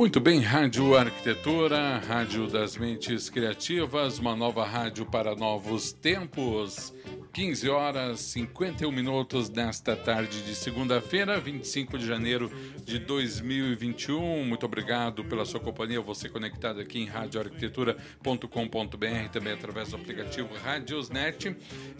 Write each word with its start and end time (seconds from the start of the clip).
Muito 0.00 0.18
bem, 0.18 0.40
Rádio 0.40 0.96
Arquitetura, 0.96 1.98
Rádio 1.98 2.46
das 2.46 2.74
Mentes 2.74 3.28
Criativas, 3.28 4.18
uma 4.18 4.34
nova 4.34 4.64
rádio 4.64 5.04
para 5.04 5.36
novos 5.36 5.92
tempos. 5.92 6.94
15 7.34 7.68
horas 7.68 8.20
51 8.20 8.90
minutos 8.90 9.50
nesta 9.50 9.94
tarde 9.94 10.42
de 10.42 10.54
segunda-feira, 10.54 11.38
25 11.38 11.98
de 11.98 12.06
janeiro 12.06 12.50
de 12.82 12.98
2021. 12.98 14.42
Muito 14.46 14.64
obrigado 14.64 15.22
pela 15.22 15.44
sua 15.44 15.60
companhia, 15.60 16.00
você 16.00 16.30
conectado 16.30 16.80
aqui 16.80 17.00
em 17.00 17.06
radioarquitetura.com.br, 17.06 19.28
também 19.30 19.52
através 19.52 19.90
do 19.90 19.96
aplicativo 19.96 20.48
Radiosnet 20.64 21.54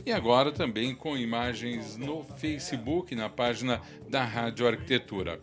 e 0.06 0.10
agora 0.10 0.50
também 0.50 0.94
com 0.94 1.18
imagens 1.18 1.98
no 1.98 2.24
Facebook, 2.24 3.14
na 3.14 3.28
página 3.28 3.82
da 4.08 4.24
Rádio 4.24 4.66
Arquitetura. 4.66 5.38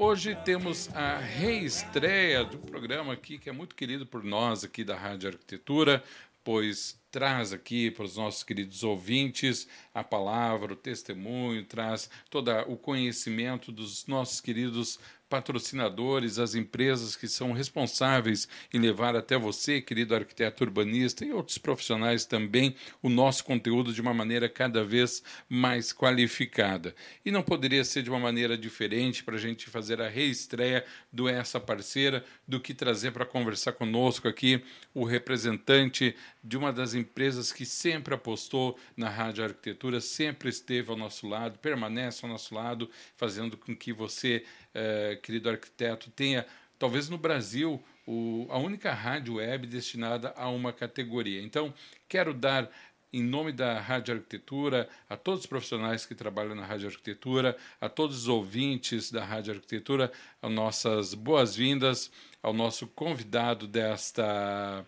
Hoje 0.00 0.36
temos 0.44 0.88
a 0.94 1.18
reestreia 1.18 2.44
do 2.44 2.56
programa 2.56 3.14
aqui, 3.14 3.36
que 3.36 3.50
é 3.50 3.52
muito 3.52 3.74
querido 3.74 4.06
por 4.06 4.22
nós 4.22 4.62
aqui 4.62 4.84
da 4.84 4.96
Rádio 4.96 5.28
Arquitetura, 5.28 6.04
pois 6.44 6.96
traz 7.10 7.52
aqui 7.52 7.90
para 7.90 8.04
os 8.04 8.16
nossos 8.16 8.44
queridos 8.44 8.84
ouvintes 8.84 9.66
a 9.92 10.04
palavra, 10.04 10.72
o 10.72 10.76
testemunho, 10.76 11.64
traz 11.64 12.08
todo 12.30 12.48
o 12.68 12.76
conhecimento 12.76 13.72
dos 13.72 14.06
nossos 14.06 14.40
queridos 14.40 15.00
patrocinadores, 15.28 16.38
as 16.38 16.54
empresas 16.54 17.14
que 17.14 17.28
são 17.28 17.52
responsáveis 17.52 18.48
em 18.72 18.78
levar 18.78 19.14
até 19.14 19.36
você, 19.36 19.80
querido 19.80 20.14
arquiteto 20.14 20.64
urbanista, 20.64 21.24
e 21.24 21.32
outros 21.32 21.58
profissionais 21.58 22.24
também, 22.24 22.74
o 23.02 23.08
nosso 23.08 23.44
conteúdo 23.44 23.92
de 23.92 24.00
uma 24.00 24.14
maneira 24.14 24.48
cada 24.48 24.82
vez 24.82 25.22
mais 25.48 25.92
qualificada. 25.92 26.94
E 27.24 27.30
não 27.30 27.42
poderia 27.42 27.84
ser 27.84 28.02
de 28.02 28.10
uma 28.10 28.18
maneira 28.18 28.56
diferente 28.56 29.22
para 29.22 29.36
a 29.36 29.40
gente 29.40 29.68
fazer 29.68 30.00
a 30.00 30.08
reestreia 30.08 30.84
do 31.12 31.28
Essa 31.28 31.60
Parceira 31.60 32.24
do 32.46 32.60
que 32.60 32.72
trazer 32.72 33.12
para 33.12 33.26
conversar 33.26 33.72
conosco 33.72 34.28
aqui 34.28 34.62
o 34.94 35.04
representante 35.04 36.14
de 36.42 36.56
uma 36.56 36.72
das 36.72 36.94
empresas 36.94 37.52
que 37.52 37.66
sempre 37.66 38.14
apostou 38.14 38.78
na 38.96 39.08
rádio 39.08 39.44
arquitetura, 39.44 40.00
sempre 40.00 40.48
esteve 40.48 40.90
ao 40.90 40.96
nosso 40.96 41.28
lado, 41.28 41.58
permanece 41.58 42.24
ao 42.24 42.30
nosso 42.30 42.54
lado, 42.54 42.90
fazendo 43.16 43.56
com 43.56 43.76
que 43.76 43.92
você 43.92 44.44
é, 44.78 45.16
querido 45.16 45.50
arquiteto, 45.50 46.10
tenha, 46.10 46.46
talvez 46.78 47.08
no 47.08 47.18
Brasil, 47.18 47.82
o, 48.06 48.46
a 48.48 48.58
única 48.58 48.92
rádio 48.92 49.34
web 49.34 49.66
destinada 49.66 50.32
a 50.36 50.48
uma 50.48 50.72
categoria. 50.72 51.42
Então, 51.42 51.74
quero 52.08 52.32
dar 52.32 52.70
em 53.12 53.22
nome 53.22 53.52
da 53.52 53.80
Rádio 53.80 54.14
Arquitetura, 54.14 54.88
a 55.08 55.16
todos 55.16 55.40
os 55.40 55.46
profissionais 55.46 56.04
que 56.04 56.14
trabalham 56.14 56.54
na 56.54 56.66
Rádio 56.66 56.88
Arquitetura, 56.88 57.56
a 57.80 57.88
todos 57.88 58.18
os 58.18 58.28
ouvintes 58.28 59.10
da 59.10 59.24
Rádio 59.24 59.54
Arquitetura, 59.54 60.12
as 60.42 60.50
nossas 60.50 61.14
boas-vindas 61.14 62.10
ao 62.42 62.52
nosso 62.52 62.86
convidado 62.86 63.66
desta, 63.66 64.84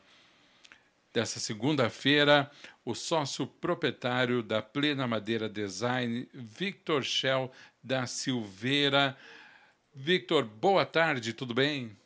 desta 1.14 1.40
segunda-feira, 1.40 2.50
o 2.84 2.94
sócio 2.94 3.46
proprietário 3.46 4.42
da 4.42 4.60
Plena 4.60 5.06
Madeira 5.06 5.48
Design, 5.48 6.28
Victor 6.32 7.02
Shell 7.02 7.50
da 7.82 8.06
Silveira. 8.06 9.16
Victor, 9.94 10.44
boa 10.44 10.86
tarde, 10.86 11.32
tudo 11.32 11.52
bem? 11.52 11.96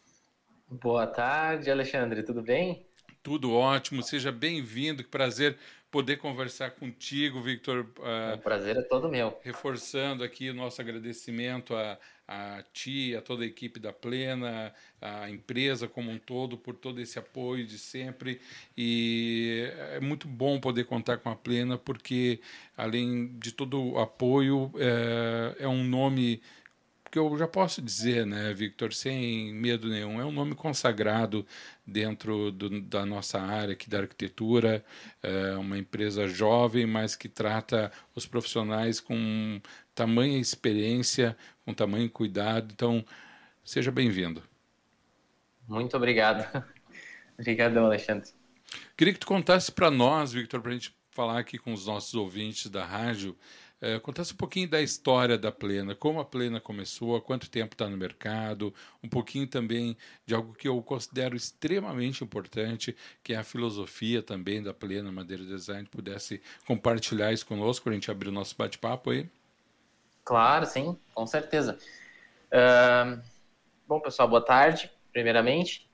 Boa 0.69 1.07
tarde, 1.07 1.71
Alexandre, 1.71 2.23
tudo 2.23 2.43
bem? 2.43 2.87
Tudo 3.23 3.53
ótimo, 3.53 4.03
seja 4.03 4.33
bem-vindo, 4.33 5.03
que 5.03 5.09
prazer 5.09 5.57
poder 5.91 6.17
conversar 6.17 6.73
contigo, 6.73 7.41
Victor. 7.41 7.87
Uh, 7.99 8.35
o 8.35 8.39
prazer 8.39 8.77
é 8.77 8.83
todo 8.83 9.09
meu. 9.09 9.39
Reforçando 9.43 10.25
aqui 10.25 10.51
o 10.51 10.55
nosso 10.55 10.81
agradecimento 10.81 11.77
a, 11.77 11.99
a 12.27 12.65
ti, 12.73 13.15
a 13.15 13.21
toda 13.21 13.45
a 13.45 13.47
equipe 13.47 13.79
da 13.79 13.93
Plena, 13.93 14.75
a 15.01 15.31
empresa 15.31 15.87
como 15.87 16.11
um 16.11 16.19
todo, 16.19 16.59
por 16.59 16.75
todo 16.75 17.01
esse 17.01 17.19
apoio 17.19 17.65
de 17.65 17.79
sempre. 17.79 18.41
E 18.77 19.71
é 19.93 20.01
muito 20.01 20.27
bom 20.27 20.59
poder 20.59 20.85
contar 20.85 21.19
com 21.19 21.31
a 21.31 21.37
Plena, 21.37 21.79
porque 21.79 22.41
além 22.77 23.39
de 23.39 23.53
todo 23.53 23.81
o 23.81 23.99
apoio, 24.01 24.73
é, 24.77 25.65
é 25.65 25.69
um 25.69 25.85
nome 25.85 26.43
que 27.15 27.19
eu 27.21 27.39
já 27.39 27.47
posso 27.47 27.81
dizer, 27.81 28.27
né, 28.27 28.53
Victor, 28.53 28.93
sem 28.93 29.55
medo 29.55 29.89
nenhum, 29.89 30.21
é 30.21 30.25
um 30.25 30.33
nome 30.33 30.57
consagrado 30.57 31.47
dentro 31.87 32.51
do, 32.51 32.81
da 32.81 33.07
nossa 33.07 33.41
área 33.41 33.75
aqui 33.75 33.89
da 33.89 34.01
arquitetura, 34.01 34.85
é 35.23 35.53
uma 35.53 35.79
empresa 35.79 36.27
jovem, 36.27 36.87
mas 36.87 37.15
que 37.15 37.29
trata 37.29 37.93
os 38.17 38.27
profissionais 38.27 38.99
com 38.99 39.61
tamanha 39.95 40.41
experiência, 40.41 41.37
com 41.65 41.73
tamanho 41.73 42.11
cuidado. 42.11 42.73
Então, 42.73 43.05
seja 43.65 43.93
bem-vindo. 43.93 44.43
Muito 45.69 45.97
obrigado. 45.97 46.45
Obrigadão, 47.39 47.87
Alexandre. 47.87 48.29
Queria 48.97 49.15
que 49.15 49.21
tu 49.21 49.27
contasse 49.29 49.71
para 49.71 49.89
nós, 49.89 50.33
Victor, 50.33 50.61
para 50.61 50.73
a 50.73 50.75
gente 50.75 50.93
falar 51.15 51.39
aqui 51.39 51.57
com 51.57 51.73
os 51.73 51.87
nossos 51.87 52.13
ouvintes 52.15 52.69
da 52.69 52.85
rádio, 52.85 53.37
é, 53.81 53.99
contasse 54.01 54.33
um 54.33 54.37
pouquinho 54.37 54.69
da 54.69 54.81
história 54.81 55.39
da 55.39 55.53
Plena, 55.53 55.95
como 55.95 56.19
a 56.19 56.25
Plena 56.25 56.61
começou, 56.61 57.15
há 57.15 57.21
quanto 57.21 57.49
tempo 57.49 57.75
está 57.75 57.89
no 57.89 57.97
mercado, 57.97 58.75
um 59.03 59.09
pouquinho 59.09 59.47
também 59.47 59.97
de 60.27 60.35
algo 60.35 60.55
que 60.55 60.67
eu 60.67 60.81
considero 60.83 61.37
extremamente 61.37 62.25
importante, 62.25 62.97
que 63.23 63.33
é 63.33 63.37
a 63.37 63.45
filosofia 63.45 64.23
também 64.23 64.63
da 64.63 64.75
Plena 64.75 65.13
Madeira 65.13 65.45
Design, 65.45 65.87
pudesse 65.89 66.43
compartilhar 66.67 67.33
isso 67.33 67.47
conosco, 67.47 67.89
a 67.89 67.93
gente 67.93 68.11
abrir 68.11 68.29
o 68.29 68.33
nosso 68.33 68.57
bate-papo 68.57 69.11
aí. 69.11 69.29
Claro, 70.25 70.67
sim, 70.67 70.99
com 71.15 71.27
certeza. 71.27 71.79
Uh, 72.47 73.21
bom, 73.87 74.01
pessoal, 74.01 74.27
boa 74.27 74.41
tarde, 74.41 74.91
primeiramente. 75.13 75.89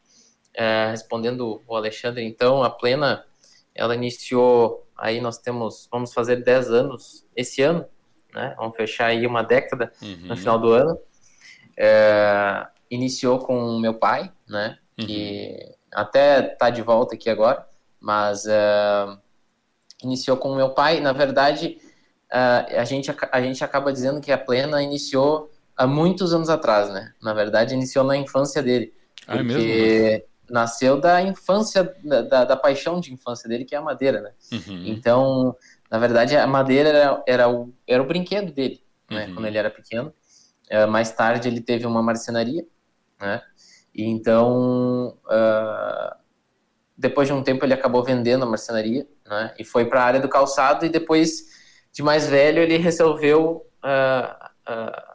Uh, 0.56 0.90
respondendo 0.90 1.62
o 1.66 1.76
Alexandre, 1.76 2.24
então, 2.24 2.62
a 2.62 2.70
Plena, 2.70 3.26
ela 3.74 3.94
iniciou 3.94 4.86
Aí 5.00 5.20
nós 5.20 5.38
temos, 5.38 5.88
vamos 5.90 6.12
fazer 6.12 6.44
10 6.44 6.70
anos 6.70 7.26
esse 7.34 7.62
ano, 7.62 7.86
né? 8.34 8.54
Vamos 8.56 8.76
fechar 8.76 9.06
aí 9.06 9.26
uma 9.26 9.42
década 9.42 9.90
uhum. 10.02 10.28
no 10.28 10.36
final 10.36 10.58
do 10.58 10.72
ano. 10.72 10.98
É, 11.76 12.66
iniciou 12.90 13.38
com 13.38 13.78
meu 13.78 13.94
pai, 13.94 14.30
né? 14.46 14.78
Uhum. 14.98 15.06
Que 15.06 15.74
até 15.92 16.42
tá 16.42 16.68
de 16.68 16.82
volta 16.82 17.14
aqui 17.14 17.30
agora, 17.30 17.66
mas 17.98 18.44
é, 18.46 19.06
iniciou 20.04 20.36
com 20.36 20.54
meu 20.54 20.70
pai. 20.70 21.00
Na 21.00 21.12
verdade, 21.12 21.78
é, 22.30 22.78
a, 22.78 22.84
gente, 22.84 23.10
a 23.32 23.40
gente 23.40 23.64
acaba 23.64 23.92
dizendo 23.92 24.20
que 24.20 24.30
a 24.30 24.38
Plena 24.38 24.82
iniciou 24.82 25.50
há 25.74 25.86
muitos 25.86 26.34
anos 26.34 26.50
atrás, 26.50 26.92
né? 26.92 27.14
Na 27.22 27.32
verdade, 27.32 27.74
iniciou 27.74 28.04
na 28.04 28.16
infância 28.16 28.62
dele. 28.62 28.92
Ah, 29.26 29.38
é 29.38 29.42
mesmo? 29.42 30.24
Nasceu 30.50 31.00
da 31.00 31.22
infância, 31.22 31.94
da, 32.04 32.44
da, 32.44 32.56
paixão 32.56 33.00
de 33.00 33.12
infância 33.12 33.48
dele, 33.48 33.64
que 33.64 33.74
é 33.74 33.78
a 33.78 33.82
madeira, 33.82 34.20
né? 34.20 34.32
Uhum. 34.52 34.84
Então, 34.86 35.56
na 35.90 35.98
verdade, 35.98 36.36
a 36.36 36.46
madeira 36.46 36.88
era, 36.88 37.22
era, 37.26 37.48
o, 37.48 37.72
era 37.86 38.02
o 38.02 38.06
brinquedo 38.06 38.52
dele, 38.52 38.82
né? 39.10 39.26
Uhum. 39.26 39.34
Quando 39.34 39.46
ele 39.46 39.58
era 39.58 39.70
pequeno. 39.70 40.12
Uh, 40.70 40.88
mais 40.88 41.10
tarde, 41.10 41.48
ele 41.48 41.60
teve 41.60 41.86
uma 41.86 42.02
marcenaria, 42.02 42.64
né? 43.20 43.42
E 43.94 44.04
então, 44.04 45.18
uh, 45.26 46.16
depois 46.96 47.26
de 47.26 47.34
um 47.34 47.42
tempo, 47.42 47.64
ele 47.64 47.74
acabou 47.74 48.04
vendendo 48.04 48.44
a 48.44 48.46
marcenaria, 48.46 49.06
né? 49.26 49.54
E 49.58 49.64
foi 49.64 49.84
para 49.84 50.00
a 50.00 50.04
área 50.04 50.20
do 50.20 50.28
calçado. 50.28 50.86
E 50.86 50.88
depois, 50.88 51.46
de 51.92 52.02
mais 52.02 52.28
velho, 52.28 52.62
ele 52.62 52.76
resolveu 52.76 53.66
uh, 53.84 54.50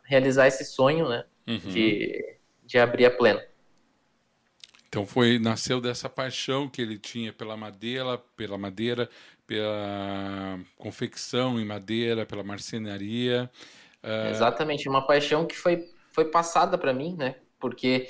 realizar 0.04 0.48
esse 0.48 0.66
sonho, 0.66 1.08
né? 1.08 1.24
Uhum. 1.48 1.58
De, 1.58 2.38
de 2.64 2.80
abrir 2.80 3.06
a 3.06 3.12
plena. 3.12 3.42
Então 4.96 5.06
foi 5.06 5.38
nasceu 5.38 5.82
dessa 5.82 6.08
paixão 6.08 6.70
que 6.70 6.82
ele 6.82 6.98
tinha 6.98 7.34
pela 7.34 7.58
madeira, 7.58 8.18
pela 8.38 8.58
madeira, 8.58 9.10
pela 9.46 10.58
confecção 10.78 11.60
em 11.60 11.66
madeira, 11.66 12.26
pela 12.26 12.46
marcenaria. 12.46 13.52
Uh... 14.02 14.30
Exatamente, 14.30 14.88
uma 14.88 15.06
paixão 15.06 15.46
que 15.46 15.58
foi 15.58 15.86
foi 16.14 16.24
passada 16.24 16.78
para 16.78 16.94
mim, 16.94 17.14
né? 17.14 17.36
Porque 17.60 18.08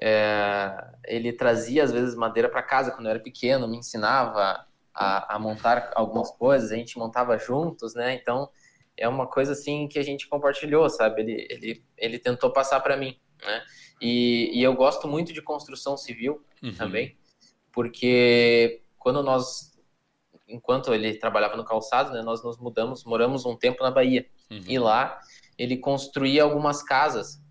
é, 0.00 0.70
ele 1.06 1.32
trazia 1.32 1.82
às 1.82 1.90
vezes 1.90 2.14
madeira 2.14 2.48
para 2.48 2.62
casa 2.62 2.92
quando 2.92 3.06
eu 3.06 3.10
era 3.10 3.18
pequeno, 3.20 3.66
me 3.66 3.78
ensinava 3.78 4.64
a, 4.94 5.34
a, 5.34 5.38
montar 5.40 5.90
algumas 5.96 6.30
coisas, 6.30 6.70
a 6.70 6.76
gente 6.76 6.96
montava 6.96 7.36
juntos, 7.36 7.96
né? 7.96 8.14
Então 8.14 8.48
é 8.96 9.08
uma 9.08 9.26
coisa 9.26 9.54
assim 9.54 9.88
que 9.88 9.98
a 9.98 10.04
gente 10.04 10.28
compartilhou, 10.28 10.88
sabe? 10.88 11.20
Ele 11.20 11.48
ele, 11.50 11.84
ele 11.96 12.18
tentou 12.20 12.52
passar 12.52 12.78
para 12.78 12.96
mim, 12.96 13.18
né? 13.44 13.64
E, 14.00 14.50
e 14.52 14.62
eu 14.62 14.74
gosto 14.74 15.08
muito 15.08 15.32
de 15.32 15.42
construção 15.42 15.96
civil 15.96 16.44
uhum. 16.62 16.74
também, 16.74 17.16
porque 17.72 18.82
quando 18.98 19.22
nós 19.22 19.68
enquanto 20.48 20.94
ele 20.94 21.14
trabalhava 21.18 21.56
no 21.56 21.64
calçado, 21.64 22.12
né, 22.12 22.22
nós 22.22 22.42
nos 22.42 22.58
mudamos, 22.58 23.04
moramos 23.04 23.44
um 23.44 23.54
tempo 23.54 23.82
na 23.82 23.90
Bahia. 23.90 24.26
Uhum. 24.50 24.62
E 24.66 24.78
lá 24.78 25.20
ele 25.58 25.76
construía 25.76 26.42
algumas 26.42 26.82
casas, 26.82 27.42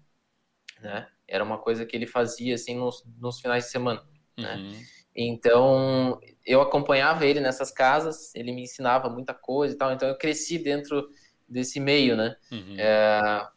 né? 0.81 1.07
Era 1.27 1.43
uma 1.43 1.57
coisa 1.57 1.85
que 1.85 1.95
ele 1.95 2.07
fazia 2.07 2.55
assim 2.55 2.75
nos, 2.75 3.03
nos 3.19 3.39
finais 3.39 3.65
de 3.65 3.71
semana, 3.71 4.01
né? 4.37 4.55
uhum. 4.55 4.71
né? 4.71 4.85
Então 5.15 6.19
eu 6.45 6.61
acompanhava 6.61 7.25
ele 7.25 7.39
nessas 7.39 7.71
casas, 7.71 8.33
ele 8.35 8.51
me 8.51 8.63
ensinava 8.63 9.09
muita 9.09 9.33
coisa 9.33 9.73
e 9.73 9.77
tal. 9.77 9.91
Então 9.91 10.07
eu 10.07 10.17
cresci 10.17 10.59
dentro 10.59 11.09
desse 11.47 11.79
meio, 11.79 12.15
né? 12.15 12.35
Uhum. 12.51 12.75
É, 12.77 13.47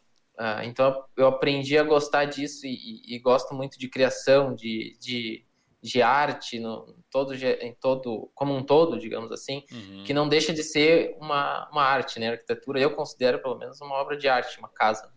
é 0.41 0.65
então 0.65 1.03
eu 1.15 1.27
aprendi 1.27 1.77
a 1.77 1.83
gostar 1.83 2.25
disso 2.25 2.65
e, 2.65 2.73
e, 2.73 3.15
e 3.15 3.19
gosto 3.19 3.53
muito 3.53 3.77
de 3.77 3.87
criação, 3.87 4.55
de, 4.55 4.97
de 4.99 5.45
de 5.81 6.01
arte 6.01 6.59
no 6.59 6.95
todo 7.09 7.33
em 7.33 7.73
todo 7.73 8.31
como 8.35 8.55
um 8.55 8.63
todo 8.63 8.99
digamos 8.99 9.31
assim 9.31 9.65
uhum. 9.71 10.03
que 10.03 10.13
não 10.13 10.29
deixa 10.29 10.53
de 10.53 10.63
ser 10.63 11.17
uma, 11.19 11.67
uma 11.71 11.83
arte 11.83 12.19
né 12.19 12.29
a 12.29 12.31
arquitetura 12.33 12.79
eu 12.79 12.91
considero 12.91 13.41
pelo 13.41 13.57
menos 13.57 13.81
uma 13.81 13.95
obra 13.95 14.15
de 14.15 14.27
arte 14.27 14.59
uma 14.59 14.69
casa 14.69 15.11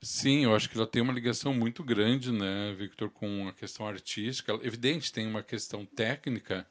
sim 0.00 0.42
eu 0.44 0.56
acho 0.56 0.68
que 0.68 0.76
ela 0.76 0.88
tem 0.88 1.00
uma 1.00 1.12
ligação 1.12 1.54
muito 1.54 1.84
grande 1.84 2.32
né 2.32 2.74
Victor 2.76 3.10
com 3.10 3.46
a 3.46 3.52
questão 3.52 3.86
artística 3.86 4.52
evidente 4.62 5.12
tem 5.12 5.26
uma 5.26 5.42
questão 5.42 5.86
técnica 5.86 6.66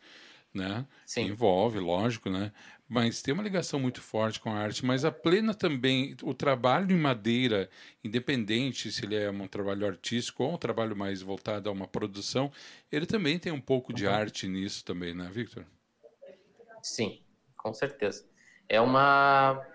né 0.54 0.86
sim. 1.06 1.24
que 1.24 1.32
envolve 1.32 1.80
lógico 1.80 2.30
né 2.30 2.52
mas 2.92 3.22
tem 3.22 3.34
uma 3.34 3.42
ligação 3.42 3.80
muito 3.80 4.02
forte 4.02 4.38
com 4.38 4.52
a 4.52 4.58
arte. 4.58 4.86
Mas 4.86 5.06
a 5.06 5.12
plena 5.14 5.54
também, 5.54 6.14
o 6.22 6.34
trabalho 6.34 6.92
em 6.92 7.00
madeira, 7.00 7.70
independente 8.04 8.92
se 8.92 9.06
ele 9.06 9.16
é 9.16 9.32
um 9.32 9.48
trabalho 9.48 9.88
artístico 9.88 10.44
ou 10.44 10.56
um 10.56 10.58
trabalho 10.58 10.94
mais 10.94 11.22
voltado 11.22 11.70
a 11.70 11.72
uma 11.72 11.88
produção, 11.88 12.52
ele 12.92 13.06
também 13.06 13.40
tem 13.40 13.50
um 13.50 13.62
pouco 13.62 13.94
de 13.94 14.06
uhum. 14.06 14.12
arte 14.12 14.46
nisso 14.46 14.84
também, 14.84 15.14
né, 15.14 15.30
Victor? 15.32 15.66
Sim, 16.84 17.22
com 17.56 17.74
certeza. 17.74 18.30
É 18.68 18.82
uma 18.82 19.66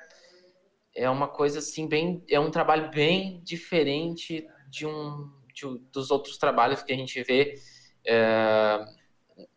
é 0.95 1.09
uma 1.09 1.27
coisa 1.27 1.61
assim 1.61 1.89
bem, 1.89 2.23
é 2.29 2.39
um 2.39 2.51
trabalho 2.51 2.91
bem 2.91 3.41
diferente 3.43 4.47
de 4.69 4.87
um 4.87 5.33
de, 5.55 5.79
dos 5.91 6.11
outros 6.11 6.37
trabalhos 6.37 6.83
que 6.83 6.93
a 6.93 6.97
gente 6.97 7.23
vê. 7.23 7.55
É, 8.07 8.85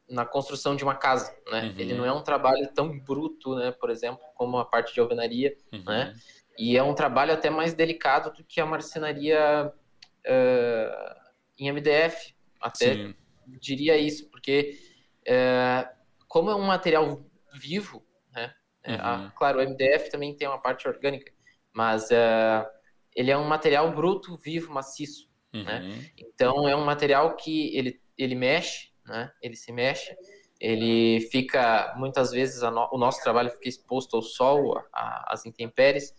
na 0.10 0.26
construção 0.26 0.76
de 0.76 0.84
uma 0.84 0.96
casa, 0.96 1.36
né? 1.52 1.66
Uhum. 1.66 1.76
Ele 1.78 1.94
não 1.94 2.06
é 2.06 2.12
um 2.12 2.24
trabalho 2.24 2.68
tão 2.74 2.98
bruto, 2.98 3.56
né? 3.56 3.72
Por 3.72 3.90
exemplo, 3.90 4.22
como 4.36 4.58
a 4.58 4.66
parte 4.66 4.94
de 4.94 5.00
alvenaria, 5.00 5.56
uhum. 5.72 5.84
né? 5.84 6.14
E 6.58 6.76
é 6.76 6.84
um 6.84 6.94
trabalho 6.94 7.32
até 7.32 7.50
mais 7.50 7.74
delicado 7.74 8.36
do 8.36 8.44
que 8.44 8.60
a 8.60 8.66
marcenaria 8.66 9.72
uh, 10.26 11.20
em 11.58 11.72
MDF, 11.72 12.36
até 12.60 12.94
Sim. 12.94 13.16
diria 13.62 13.98
isso, 13.98 14.30
porque 14.30 14.78
uh, 15.28 15.88
como 16.28 16.50
é 16.50 16.56
um 16.56 16.66
material 16.66 17.24
vivo, 17.54 18.04
né? 18.34 18.54
É, 18.84 18.94
uhum. 18.94 19.02
A, 19.02 19.32
claro, 19.36 19.60
o 19.60 19.62
MDF 19.62 20.10
também 20.10 20.36
tem 20.36 20.48
uma 20.48 20.60
parte 20.60 20.88
orgânica, 20.88 21.32
mas 21.72 22.10
uh, 22.10 22.68
ele 23.16 23.32
é 23.32 23.38
um 23.38 23.48
material 23.48 23.92
bruto, 23.92 24.36
vivo, 24.38 24.74
maciço, 24.74 25.30
né? 25.54 25.82
Uhum. 25.82 26.06
Então 26.18 26.68
é 26.68 26.76
um 26.76 26.84
material 26.84 27.36
que 27.36 27.76
ele 27.78 28.02
ele 28.18 28.36
mexe 28.36 28.89
né? 29.10 29.32
Ele 29.42 29.56
se 29.56 29.72
mexe, 29.72 30.16
ele 30.60 31.22
fica, 31.32 31.94
muitas 31.98 32.32
vezes, 32.32 32.62
no, 32.62 32.90
o 32.92 32.98
nosso 32.98 33.22
trabalho 33.24 33.50
fica 33.50 33.68
exposto 33.68 34.16
ao 34.16 34.22
sol, 34.22 34.82
às 34.94 35.46
intempéries. 35.46 36.14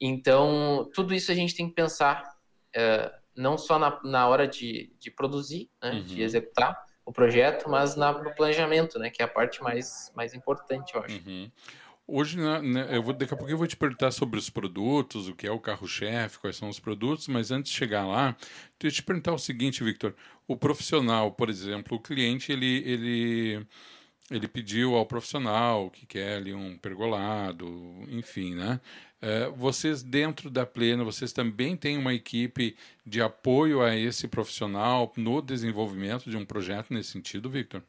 Então, 0.00 0.88
tudo 0.94 1.12
isso 1.12 1.30
a 1.30 1.34
gente 1.34 1.54
tem 1.54 1.68
que 1.68 1.74
pensar, 1.74 2.36
é, 2.74 3.12
não 3.36 3.58
só 3.58 3.78
na, 3.78 4.00
na 4.04 4.28
hora 4.28 4.46
de, 4.46 4.94
de 4.98 5.10
produzir, 5.10 5.70
né? 5.82 5.92
uhum. 5.92 6.02
de 6.02 6.22
executar 6.22 6.80
o 7.04 7.12
projeto, 7.12 7.68
mas 7.68 7.96
na, 7.96 8.12
no 8.12 8.34
planejamento, 8.34 8.98
né? 8.98 9.10
que 9.10 9.22
é 9.22 9.24
a 9.24 9.28
parte 9.28 9.62
mais, 9.62 10.12
mais 10.14 10.34
importante, 10.34 10.94
eu 10.94 11.02
acho. 11.02 11.16
Uhum. 11.26 11.50
Hoje, 12.10 12.38
né, 12.38 12.62
né, 12.62 12.96
eu 12.96 13.02
vou, 13.02 13.12
daqui 13.12 13.34
a 13.34 13.36
pouco 13.36 13.52
eu 13.52 13.58
vou 13.58 13.66
te 13.66 13.76
perguntar 13.76 14.10
sobre 14.12 14.38
os 14.38 14.48
produtos, 14.48 15.28
o 15.28 15.34
que 15.34 15.46
é 15.46 15.50
o 15.50 15.60
carro-chefe, 15.60 16.38
quais 16.38 16.56
são 16.56 16.70
os 16.70 16.80
produtos, 16.80 17.28
mas 17.28 17.50
antes 17.50 17.70
de 17.70 17.76
chegar 17.76 18.06
lá, 18.06 18.34
eu 18.82 18.90
te 18.90 19.02
perguntar 19.02 19.34
o 19.34 19.38
seguinte, 19.38 19.84
Victor. 19.84 20.14
O 20.46 20.56
profissional, 20.56 21.30
por 21.32 21.50
exemplo, 21.50 21.98
o 21.98 22.00
cliente, 22.00 22.50
ele, 22.50 22.82
ele, 22.86 23.66
ele 24.30 24.48
pediu 24.48 24.94
ao 24.96 25.06
profissional 25.06 25.90
que 25.90 26.06
quer 26.06 26.38
ali 26.38 26.54
um 26.54 26.78
pergolado, 26.78 27.66
enfim, 28.08 28.54
né? 28.54 28.80
É, 29.20 29.48
vocês 29.50 30.02
dentro 30.02 30.50
da 30.50 30.64
Plena, 30.66 31.04
vocês 31.04 31.32
também 31.32 31.76
têm 31.76 31.98
uma 31.98 32.14
equipe 32.14 32.76
de 33.06 33.20
apoio 33.22 33.82
a 33.82 33.96
esse 33.96 34.28
profissional 34.28 35.12
no 35.16 35.42
desenvolvimento 35.42 36.30
de 36.30 36.36
um 36.36 36.46
projeto 36.46 36.94
nesse 36.94 37.10
sentido, 37.12 37.50
Victor? 37.50 37.82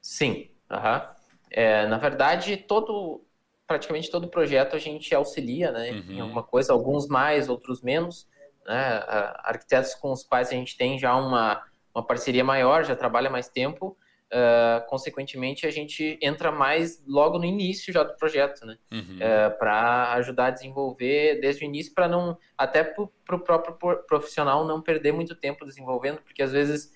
Sim, 0.00 0.50
aham. 0.70 1.17
É, 1.50 1.86
na 1.86 1.98
verdade, 1.98 2.56
todo, 2.56 3.24
praticamente 3.66 4.10
todo 4.10 4.28
projeto 4.28 4.76
a 4.76 4.78
gente 4.78 5.14
auxilia, 5.14 5.70
né, 5.70 5.90
uhum. 5.90 6.12
em 6.12 6.20
alguma 6.20 6.42
coisa, 6.42 6.72
alguns 6.72 7.06
mais, 7.06 7.48
outros 7.48 7.82
menos, 7.82 8.28
né, 8.66 9.02
arquitetos 9.38 9.94
com 9.94 10.12
os 10.12 10.22
quais 10.22 10.48
a 10.48 10.52
gente 10.52 10.76
tem 10.76 10.98
já 10.98 11.14
uma, 11.16 11.62
uma 11.94 12.04
parceria 12.04 12.44
maior, 12.44 12.84
já 12.84 12.94
trabalha 12.94 13.30
mais 13.30 13.48
tempo, 13.48 13.96
uh, 14.32 14.86
consequentemente 14.88 15.66
a 15.66 15.70
gente 15.70 16.18
entra 16.22 16.52
mais 16.52 17.02
logo 17.06 17.38
no 17.38 17.44
início 17.44 17.92
já 17.92 18.02
do 18.02 18.16
projeto, 18.16 18.64
né, 18.66 18.78
uhum. 18.92 19.18
uh, 19.18 19.22
é, 19.22 19.50
para 19.50 20.12
ajudar 20.14 20.46
a 20.46 20.50
desenvolver 20.50 21.40
desde 21.40 21.64
o 21.64 21.66
início, 21.66 21.94
para 21.94 22.08
não, 22.08 22.38
até 22.56 22.84
para 22.84 23.04
o 23.36 23.40
próprio 23.40 23.76
profissional 24.06 24.66
não 24.66 24.82
perder 24.82 25.12
muito 25.12 25.34
tempo 25.34 25.64
desenvolvendo, 25.64 26.20
porque 26.22 26.42
às 26.42 26.52
vezes 26.52 26.92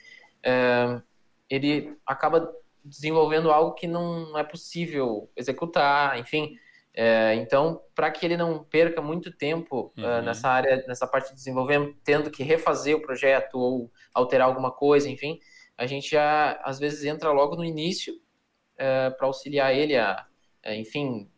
uh, 0.47 1.03
ele 1.49 1.97
acaba 2.07 2.53
desenvolvendo 2.85 3.51
algo 3.51 3.75
que 3.75 3.87
não 3.87 4.37
é 4.39 4.45
possível 4.45 5.31
executar, 5.37 6.19
enfim. 6.19 6.57
É, 6.95 7.35
então, 7.37 7.81
para 7.95 8.11
que 8.11 8.25
ele 8.27 8.37
não 8.37 8.63
perca 8.63 9.01
muito 9.01 9.33
tempo 9.33 9.93
uhum. 9.97 10.05
uh, 10.05 10.23
nessa 10.23 10.49
área, 10.49 10.85
nessa 10.87 11.07
parte 11.07 11.31
de 11.31 11.37
desenvolvimento, 11.37 11.97
tendo 12.05 12.31
que 12.31 12.43
refazer 12.43 12.95
o 12.95 13.01
projeto 13.01 13.59
ou 13.59 13.91
alterar 14.13 14.47
alguma 14.47 14.71
coisa, 14.71 15.09
enfim, 15.09 15.39
a 15.77 15.87
gente 15.87 16.11
já 16.11 16.61
às 16.63 16.79
vezes 16.79 17.05
entra 17.05 17.33
logo 17.33 17.57
no 17.57 17.65
início 17.65 18.15
uh, 18.15 19.17
para 19.17 19.27
auxiliar 19.27 19.75
ele 19.75 19.97
a, 19.97 20.27
uh, 20.67 20.73
enfim, 20.73 21.31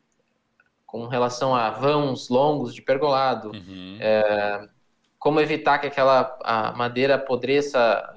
com 0.84 1.06
relação 1.06 1.54
a 1.54 1.70
vãos 1.70 2.28
longos 2.28 2.74
de 2.74 2.82
pergolado, 2.82 3.50
uhum. 3.50 3.98
É, 4.00 4.68
como 5.18 5.40
evitar 5.40 5.78
que 5.78 5.88
aquela 5.88 6.38
madeira 6.76 7.16
apodreça 7.16 8.13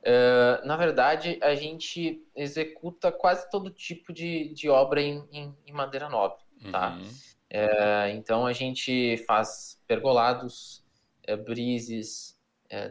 Uh, 0.00 0.66
na 0.66 0.76
verdade, 0.76 1.38
a 1.40 1.54
gente 1.54 2.20
executa 2.34 3.12
quase 3.12 3.48
todo 3.48 3.70
tipo 3.70 4.12
de, 4.12 4.52
de 4.52 4.68
obra 4.68 5.00
em, 5.00 5.24
em, 5.30 5.56
em 5.64 5.72
madeira 5.72 6.08
nobre, 6.08 6.42
tá? 6.72 6.96
Uhum. 6.96 7.06
Uh, 7.06 8.08
então, 8.12 8.44
a 8.44 8.52
gente 8.52 9.18
faz 9.18 9.80
pergolados, 9.86 10.84
uh, 11.30 11.36
brises, 11.36 12.36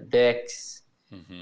decks, 0.07 0.87
uhum. 1.11 1.41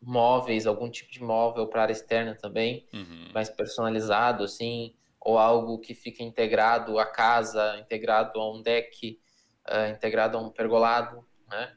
Móveis, 0.00 0.66
algum 0.66 0.90
tipo 0.90 1.10
de 1.10 1.22
móvel 1.22 1.66
para 1.66 1.82
área 1.82 1.92
externa 1.92 2.34
também, 2.34 2.86
uhum. 2.92 3.30
mais 3.34 3.48
personalizado, 3.50 4.44
assim, 4.44 4.94
ou 5.20 5.38
algo 5.38 5.78
que 5.78 5.94
fica 5.94 6.22
integrado 6.22 6.98
à 6.98 7.06
casa, 7.06 7.76
integrado 7.78 8.40
a 8.40 8.52
um 8.52 8.62
deck, 8.62 9.20
integrado 9.90 10.38
a 10.38 10.40
um 10.40 10.50
pergolado, 10.50 11.26
né? 11.48 11.76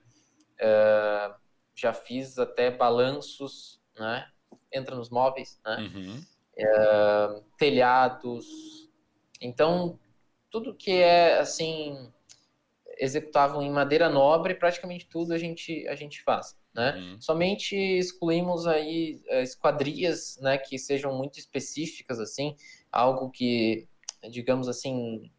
Uh, 0.62 1.42
já 1.76 1.94
fiz 1.94 2.38
até 2.38 2.70
balanços, 2.70 3.82
né? 3.98 4.28
Entra 4.72 4.96
nos 4.96 5.10
móveis, 5.10 5.60
né? 5.66 5.78
Uhum. 5.78 6.24
É, 6.56 7.42
telhados. 7.58 8.46
Então, 9.42 10.00
tudo 10.50 10.76
que 10.76 10.92
é, 10.92 11.40
assim, 11.40 12.12
executável 12.98 13.62
em 13.62 13.72
madeira 13.72 14.10
nobre, 14.10 14.54
praticamente 14.54 15.08
tudo 15.08 15.34
a 15.34 15.38
gente, 15.38 15.88
a 15.88 15.96
gente 15.96 16.22
faz, 16.22 16.58
né? 16.74 16.96
Uhum. 16.96 17.22
Somente 17.22 17.76
excluímos 17.76 18.66
aí 18.66 19.22
é, 19.28 19.44
esquadrias, 19.44 20.38
né, 20.42 20.58
que 20.58 20.78
sejam 20.80 21.16
muito 21.16 21.38
específicas, 21.38 22.20
assim, 22.20 22.56
algo 22.92 23.30
que, 23.30 23.88
digamos 24.30 24.68
assim, 24.68 25.30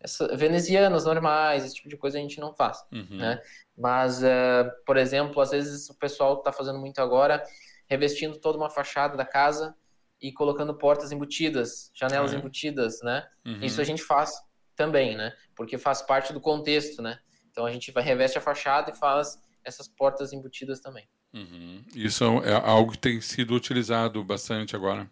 essa, 0.00 0.36
venezianas 0.36 1.04
normais, 1.06 1.64
esse 1.64 1.76
tipo 1.76 1.88
de 1.88 1.96
coisa 1.96 2.18
a 2.18 2.20
gente 2.20 2.38
não 2.38 2.54
faz, 2.54 2.84
uhum. 2.92 3.16
né? 3.16 3.40
Mas, 3.76 4.22
uh, 4.22 4.70
por 4.84 4.96
exemplo, 4.96 5.40
às 5.40 5.50
vezes 5.50 5.88
o 5.88 5.94
pessoal 5.94 6.38
está 6.38 6.52
fazendo 6.52 6.78
muito 6.78 7.00
agora, 7.00 7.42
revestindo 7.88 8.38
toda 8.38 8.58
uma 8.58 8.70
fachada 8.70 9.16
da 9.16 9.24
casa 9.24 9.74
e 10.20 10.30
colocando 10.30 10.74
portas 10.74 11.10
embutidas, 11.10 11.90
janelas 11.94 12.32
uhum. 12.32 12.38
embutidas, 12.38 13.00
né? 13.02 13.26
Uhum. 13.44 13.60
Isso 13.62 13.80
a 13.80 13.84
gente 13.84 14.02
faz 14.02 14.34
também, 14.76 15.16
né? 15.16 15.32
Porque 15.56 15.78
faz 15.78 16.02
parte 16.02 16.32
do 16.32 16.40
contexto, 16.40 17.00
né? 17.00 17.18
Então 17.50 17.64
a 17.64 17.70
gente 17.70 17.90
vai 17.90 18.02
reveste 18.02 18.36
a 18.36 18.40
fachada 18.40 18.90
e 18.90 18.96
faz 18.96 19.38
essas 19.64 19.88
portas 19.88 20.32
embutidas 20.32 20.80
também. 20.80 21.06
Uhum. 21.32 21.82
Isso 21.94 22.24
é 22.44 22.52
algo 22.52 22.92
que 22.92 22.98
tem 22.98 23.20
sido 23.20 23.54
utilizado 23.54 24.22
bastante 24.22 24.76
agora. 24.76 25.10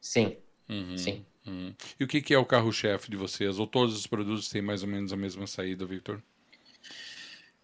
Sim, 0.00 0.36
uhum. 0.68 0.98
sim. 0.98 1.24
Uhum. 1.46 1.74
E 1.98 2.04
o 2.04 2.06
que, 2.06 2.20
que 2.20 2.34
é 2.34 2.38
o 2.38 2.44
carro-chefe 2.44 3.10
de 3.10 3.16
vocês? 3.16 3.58
Ou 3.58 3.66
todos 3.66 3.96
os 3.96 4.06
produtos 4.06 4.48
têm 4.48 4.60
mais 4.60 4.82
ou 4.82 4.88
menos 4.88 5.12
a 5.12 5.16
mesma 5.16 5.46
saída, 5.46 5.86
Victor? 5.86 6.22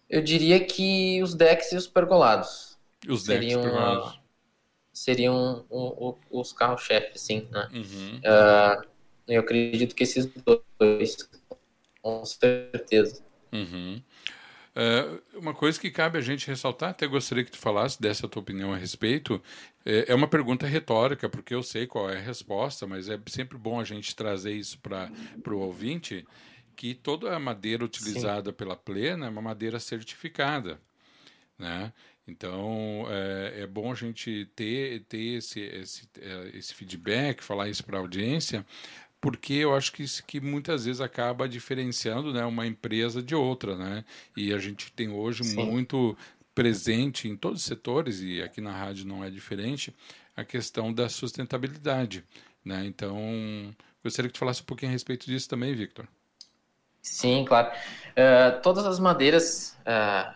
Eu 0.09 0.21
diria 0.21 0.63
que 0.63 1.21
os 1.21 1.35
decks 1.35 1.71
e 1.71 1.75
os 1.75 1.87
pergolados. 1.87 2.77
Os 3.07 3.23
seriam, 3.23 3.61
decks 3.61 3.71
pergolados. 3.71 4.19
Seriam 4.93 5.65
um, 5.69 5.87
um, 6.07 6.15
os 6.31 6.51
carro-chefe, 6.53 7.19
sim, 7.19 7.47
né? 7.51 7.69
Uh, 7.73 8.87
eu 9.27 9.41
acredito 9.41 9.93
que 9.93 10.03
esses 10.03 10.25
dois, 10.79 11.29
com 12.01 12.25
certeza. 12.25 13.23
Uhum. 13.51 14.01
Uh, 14.77 15.39
uma 15.39 15.55
coisa 15.55 15.79
que 15.79 15.89
cabe 15.89 16.19
a 16.19 16.21
gente 16.21 16.45
ressaltar, 16.45 16.91
até 16.91 17.07
gostaria 17.07 17.43
que 17.43 17.49
tu 17.49 17.57
falasse 17.57 17.99
dessa 17.99 18.27
tua 18.27 18.43
opinião 18.43 18.71
a 18.71 18.77
respeito, 18.77 19.41
é, 19.83 20.11
é 20.11 20.13
uma 20.13 20.27
pergunta 20.27 20.67
retórica, 20.67 21.27
porque 21.27 21.55
eu 21.55 21.63
sei 21.63 21.87
qual 21.87 22.07
é 22.07 22.17
a 22.17 22.21
resposta, 22.21 22.85
mas 22.85 23.09
é 23.09 23.19
sempre 23.25 23.57
bom 23.57 23.79
a 23.79 23.83
gente 23.83 24.15
trazer 24.15 24.53
isso 24.53 24.77
para 24.79 25.09
o 25.47 25.57
ouvinte, 25.57 26.27
que 26.75 26.93
toda 26.93 27.35
a 27.35 27.39
madeira 27.39 27.83
utilizada 27.83 28.51
Sim. 28.51 28.55
pela 28.55 28.75
Plena 28.75 29.25
é 29.25 29.29
uma 29.29 29.41
madeira 29.41 29.79
certificada, 29.79 30.79
né? 31.57 31.91
Então 32.27 33.07
é, 33.09 33.61
é, 33.61 33.67
bom 33.67 33.91
a 33.91 33.95
gente 33.95 34.47
ter, 34.53 35.05
ter 35.05 35.37
esse, 35.37 35.61
esse, 35.61 36.09
esse 36.53 36.73
feedback, 36.75 37.41
falar 37.41 37.67
isso 37.67 37.83
para 37.83 37.97
a 37.97 38.01
audiência, 38.01 38.63
porque 39.19 39.53
eu 39.53 39.75
acho 39.75 39.91
que 39.91 40.03
isso 40.03 40.23
que 40.25 40.39
muitas 40.39 40.85
vezes 40.85 41.01
acaba 41.01 41.49
diferenciando 41.49 42.31
né, 42.31 42.45
uma 42.45 42.67
empresa 42.67 43.21
de 43.21 43.35
outra, 43.35 43.75
né? 43.75 44.05
E 44.35 44.53
a 44.53 44.57
gente 44.59 44.91
tem 44.91 45.09
hoje 45.09 45.43
Sim. 45.43 45.65
muito 45.65 46.15
presente 46.53 47.27
em 47.27 47.35
todos 47.35 47.61
os 47.61 47.65
setores 47.65 48.21
e 48.21 48.41
aqui 48.41 48.61
na 48.61 48.71
rádio 48.71 49.05
não 49.05 49.23
é 49.23 49.29
diferente 49.29 49.95
a 50.35 50.43
questão 50.43 50.93
da 50.93 51.09
sustentabilidade, 51.09 52.23
né? 52.63 52.85
Então 52.85 53.15
gostaria 54.03 54.29
que 54.29 54.33
tu 54.33 54.39
falasse 54.39 54.61
um 54.61 54.65
pouquinho 54.65 54.91
a 54.91 54.93
respeito 54.93 55.25
disso 55.25 55.49
também, 55.49 55.73
Victor. 55.73 56.07
Sim, 57.01 57.45
claro. 57.45 57.71
Uh, 58.11 58.61
todas 58.61 58.85
as 58.85 58.99
madeiras 58.99 59.77
uh, 59.81 60.33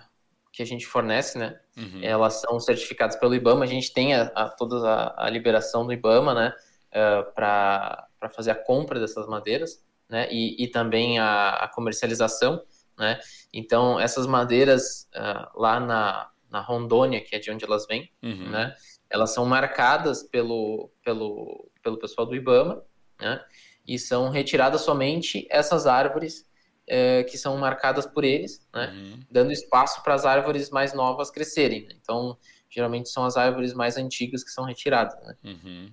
que 0.52 0.64
a 0.64 0.66
gente 0.66 0.86
fornece, 0.86 1.38
né? 1.38 1.60
Uhum. 1.78 2.00
Elas 2.02 2.42
são 2.42 2.60
certificadas 2.60 3.16
pelo 3.16 3.36
IBAMA. 3.36 3.64
A 3.64 3.68
gente 3.68 3.94
tem 3.94 4.16
a, 4.16 4.24
a 4.36 4.50
toda 4.50 4.88
a, 4.88 5.26
a, 5.26 5.30
liberação 5.30 5.86
do 5.86 5.94
IBAMA, 5.94 6.34
né? 6.34 6.54
Uh, 6.90 7.32
para 7.34 8.08
fazer 8.30 8.52
a 8.52 8.56
compra 8.56 9.00
dessas 9.00 9.28
madeiras, 9.28 9.84
né? 10.10 10.28
E, 10.32 10.64
e 10.64 10.68
também 10.68 11.20
a, 11.20 11.52
a, 11.52 11.68
comercialização, 11.68 12.64
né? 12.98 13.20
Então, 13.54 14.00
essas 14.00 14.28
madeiras 14.28 15.08
lá 15.56 15.80
na, 15.80 16.30
na 16.50 16.60
Rondônia, 16.60 17.22
que 17.22 17.36
é 17.36 17.40
de 17.40 17.50
onde 17.50 17.64
elas 17.64 17.88
vêm, 17.88 18.12
uhum. 18.22 18.50
né? 18.50 18.76
Elas 19.10 19.34
são 19.34 19.46
marcadas 19.46 20.24
pelo, 20.24 20.92
pelo, 21.04 21.70
pelo 21.82 21.98
pessoal 21.98 22.28
do 22.28 22.36
IBAMA, 22.36 22.84
né? 23.20 23.44
E 23.88 23.98
são 23.98 24.30
retiradas 24.30 24.82
somente 24.82 25.48
essas 25.50 25.88
árvores 25.88 26.46
é, 26.88 27.24
que 27.24 27.38
são 27.38 27.58
marcadas 27.58 28.06
por 28.06 28.24
eles, 28.24 28.68
né? 28.74 28.92
Uhum. 28.94 29.20
Dando 29.32 29.52
espaço 29.52 30.04
para 30.04 30.14
as 30.14 30.26
árvores 30.26 30.70
mais 30.70 30.94
novas 30.94 31.32
crescerem. 31.32 31.88
Né? 31.88 31.96
Então, 32.02 32.38
geralmente 32.70 33.10
são 33.10 33.24
as 33.24 33.38
árvores 33.38 33.74
mais 33.74 33.98
antigas 33.98 34.44
que 34.44 34.52
são 34.52 34.66
retiradas, 34.66 35.16
né? 35.24 35.36
Uhum. 35.44 35.92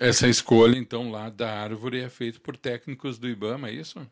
Essa 0.00 0.26
escolha, 0.26 0.78
então, 0.78 1.10
lá 1.10 1.28
da 1.28 1.60
árvore 1.60 2.00
é 2.00 2.08
feita 2.08 2.40
por 2.40 2.56
técnicos 2.56 3.18
do 3.18 3.28
IBAMA, 3.28 3.68
é 3.68 3.72
isso? 3.72 4.10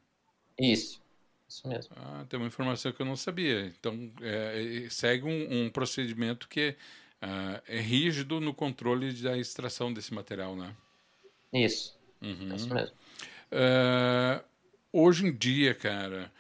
Isso, 0.61 1.01
isso 1.49 1.67
mesmo. 1.67 1.97
Ah, 1.97 2.27
tem 2.29 2.39
uma 2.39 2.47
informação 2.47 2.93
que 2.93 3.01
eu 3.01 3.07
não 3.07 3.17
sabia. 3.17 3.73
Então, 3.81 4.13
é, 4.21 4.83
é 4.85 4.91
segue 4.91 5.25
um, 5.25 5.65
um, 5.65 5.71
procedimento 5.71 6.47
que 6.47 6.77
uh, 7.23 7.63
é 7.67 7.81
rígido 7.81 8.39
no 8.39 8.53
controle 8.53 9.11
da 9.15 9.39
extração 9.39 9.91
desse 9.91 10.13
material, 10.13 10.55
né? 10.55 10.77
Isso, 11.55 11.99
uhum. 12.21 12.55
isso 12.55 12.69
mesmo. 12.69 12.95
Uh, 13.51 14.45
hoje 14.93 15.25
em 15.25 15.35
dia, 15.35 15.75
cara, 15.75 16.31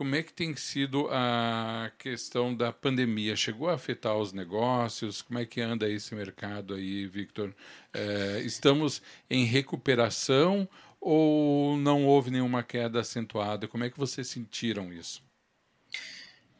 como 0.00 0.14
é 0.14 0.22
que 0.22 0.32
tem 0.32 0.56
sido 0.56 1.08
a 1.10 1.90
questão 1.98 2.56
da 2.56 2.72
pandemia? 2.72 3.36
Chegou 3.36 3.68
a 3.68 3.74
afetar 3.74 4.16
os 4.16 4.32
negócios? 4.32 5.20
Como 5.20 5.38
é 5.38 5.44
que 5.44 5.60
anda 5.60 5.86
esse 5.86 6.14
mercado 6.14 6.72
aí, 6.72 7.06
Victor? 7.06 7.54
É, 7.92 8.40
estamos 8.40 9.02
em 9.28 9.44
recuperação 9.44 10.66
ou 10.98 11.76
não 11.76 12.06
houve 12.06 12.30
nenhuma 12.30 12.62
queda 12.62 13.00
acentuada? 13.00 13.68
Como 13.68 13.84
é 13.84 13.90
que 13.90 13.98
vocês 13.98 14.26
sentiram 14.26 14.90
isso? 14.90 15.22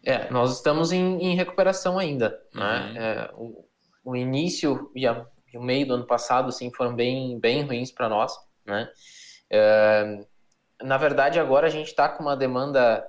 É, 0.04 0.30
nós 0.30 0.56
estamos 0.56 0.92
em, 0.92 1.18
em 1.23 1.35
recuperação 1.35 1.99
ainda. 1.99 2.38
Né? 2.54 2.62
Uhum. 2.62 2.92
Né? 2.92 3.00
É, 3.02 3.30
o, 3.32 3.64
o, 4.04 4.16
início 4.16 4.90
e, 4.94 5.06
a, 5.06 5.26
e, 5.50 5.56
o 5.56 5.62
meio 5.62 5.87
do 5.87 5.94
ano 5.94 6.06
passado 6.06 6.50
assim, 6.50 6.70
foram 6.70 6.94
bem, 6.94 7.40
bem 7.40 7.62
ruins 7.62 7.90
para 7.90 8.06
nós. 8.06 8.35
Né? 8.66 8.87
É, 9.49 10.26
na 10.82 10.99
verdade, 10.99 11.40
agora 11.40 11.68
a 11.68 11.70
gente 11.70 11.87
está 11.87 12.06
com 12.06 12.23
uma 12.23 12.37
demanda, 12.37 13.02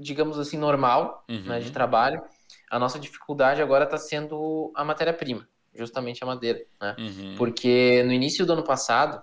digamos 0.00 0.38
assim, 0.38 0.56
normal 0.56 1.24
uhum. 1.28 1.42
né, 1.44 1.60
de 1.60 1.70
trabalho. 1.70 2.22
A 2.70 2.78
nossa 2.78 2.98
dificuldade 2.98 3.62
agora 3.62 3.84
está 3.84 3.96
sendo 3.96 4.72
a 4.74 4.84
matéria-prima, 4.84 5.46
justamente 5.74 6.22
a 6.22 6.26
madeira. 6.26 6.64
Né? 6.80 6.96
Uhum. 6.98 7.34
Porque 7.36 8.02
no 8.04 8.12
início 8.12 8.46
do 8.46 8.52
ano 8.52 8.64
passado, 8.64 9.22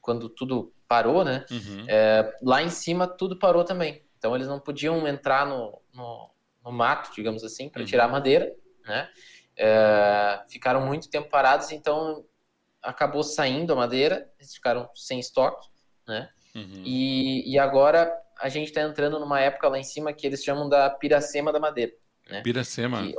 quando 0.00 0.28
tudo 0.28 0.72
parou, 0.86 1.24
né, 1.24 1.44
uhum. 1.50 1.84
é, 1.86 2.34
lá 2.42 2.62
em 2.62 2.70
cima 2.70 3.06
tudo 3.06 3.38
parou 3.38 3.64
também. 3.64 4.02
Então 4.18 4.34
eles 4.34 4.48
não 4.48 4.58
podiam 4.58 5.06
entrar 5.06 5.46
no, 5.46 5.80
no, 5.94 6.30
no 6.64 6.72
mato, 6.72 7.10
digamos 7.14 7.44
assim, 7.44 7.68
para 7.68 7.80
uhum. 7.80 7.86
tirar 7.86 8.06
a 8.06 8.08
madeira. 8.08 8.52
Né? 8.84 9.08
É, 9.56 10.42
ficaram 10.48 10.84
muito 10.84 11.10
tempo 11.10 11.28
parados, 11.28 11.70
então 11.72 12.24
acabou 12.82 13.22
saindo 13.22 13.72
a 13.72 13.76
madeira, 13.76 14.30
eles 14.38 14.54
ficaram 14.54 14.88
sem 14.94 15.20
estoque. 15.20 15.68
Né? 16.06 16.28
Uhum. 16.54 16.82
E, 16.84 17.52
e 17.52 17.58
agora 17.58 18.10
a 18.40 18.48
gente 18.48 18.68
está 18.68 18.82
entrando 18.82 19.18
numa 19.18 19.40
época 19.40 19.68
lá 19.68 19.78
em 19.78 19.82
cima 19.82 20.12
que 20.12 20.26
eles 20.26 20.44
chamam 20.44 20.68
da 20.68 20.88
piracema 20.88 21.52
da 21.52 21.58
madeira. 21.58 21.92
Né? 22.28 22.40
Piracema? 22.42 23.02
Que, 23.02 23.14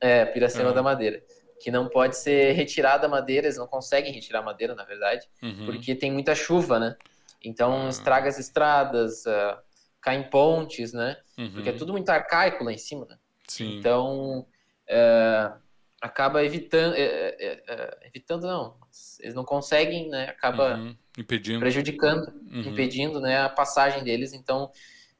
é, 0.00 0.24
piracema 0.24 0.70
uhum. 0.70 0.74
da 0.74 0.82
madeira. 0.82 1.22
Que 1.60 1.70
não 1.70 1.88
pode 1.88 2.16
ser 2.16 2.52
retirada 2.52 3.06
a 3.06 3.08
madeira, 3.08 3.46
eles 3.46 3.58
não 3.58 3.66
conseguem 3.66 4.12
retirar 4.12 4.40
a 4.40 4.42
madeira, 4.42 4.74
na 4.74 4.84
verdade, 4.84 5.26
uhum. 5.42 5.66
porque 5.66 5.94
tem 5.94 6.12
muita 6.12 6.34
chuva, 6.34 6.78
né? 6.78 6.96
Então 7.42 7.86
ah. 7.86 7.88
estraga 7.88 8.28
as 8.28 8.38
estradas, 8.38 9.24
uh, 9.26 9.56
cai 10.00 10.16
em 10.16 10.24
pontes, 10.24 10.92
né? 10.92 11.16
Porque 11.52 11.68
é 11.68 11.72
uhum. 11.72 11.78
tudo 11.78 11.92
muito 11.92 12.08
arcaico 12.08 12.64
lá 12.64 12.72
em 12.72 12.78
cima, 12.78 13.06
né? 13.06 13.18
Sim. 13.48 13.78
Então, 13.78 14.40
uh, 14.40 15.58
acaba 16.00 16.44
evitando, 16.44 16.94
é, 16.96 17.98
evitando 18.02 18.46
não, 18.46 18.76
eles 19.20 19.34
não 19.34 19.44
conseguem, 19.44 20.08
né? 20.08 20.28
Acaba 20.28 20.76
uhum. 20.76 20.96
Impedindo, 21.16 21.60
prejudicando, 21.60 22.32
uhum. 22.52 22.60
impedindo, 22.60 23.20
né, 23.20 23.40
a 23.40 23.48
passagem 23.48 24.04
deles. 24.04 24.32
Então, 24.32 24.70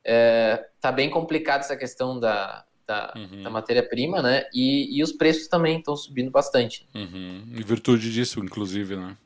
é, 0.04 0.68
tá 0.80 0.92
bem 0.92 1.10
complicado 1.10 1.60
essa 1.60 1.76
questão 1.76 2.18
da, 2.18 2.64
da, 2.86 3.12
uhum. 3.16 3.42
da 3.42 3.50
matéria-prima, 3.50 4.22
né? 4.22 4.44
E, 4.54 4.98
e 4.98 5.02
os 5.02 5.12
preços 5.12 5.48
também 5.48 5.78
estão 5.78 5.96
subindo 5.96 6.30
bastante. 6.30 6.86
Uhum. 6.94 7.44
Em 7.52 7.62
virtude 7.62 8.12
disso, 8.12 8.40
inclusive, 8.40 8.96
né? 8.96 9.16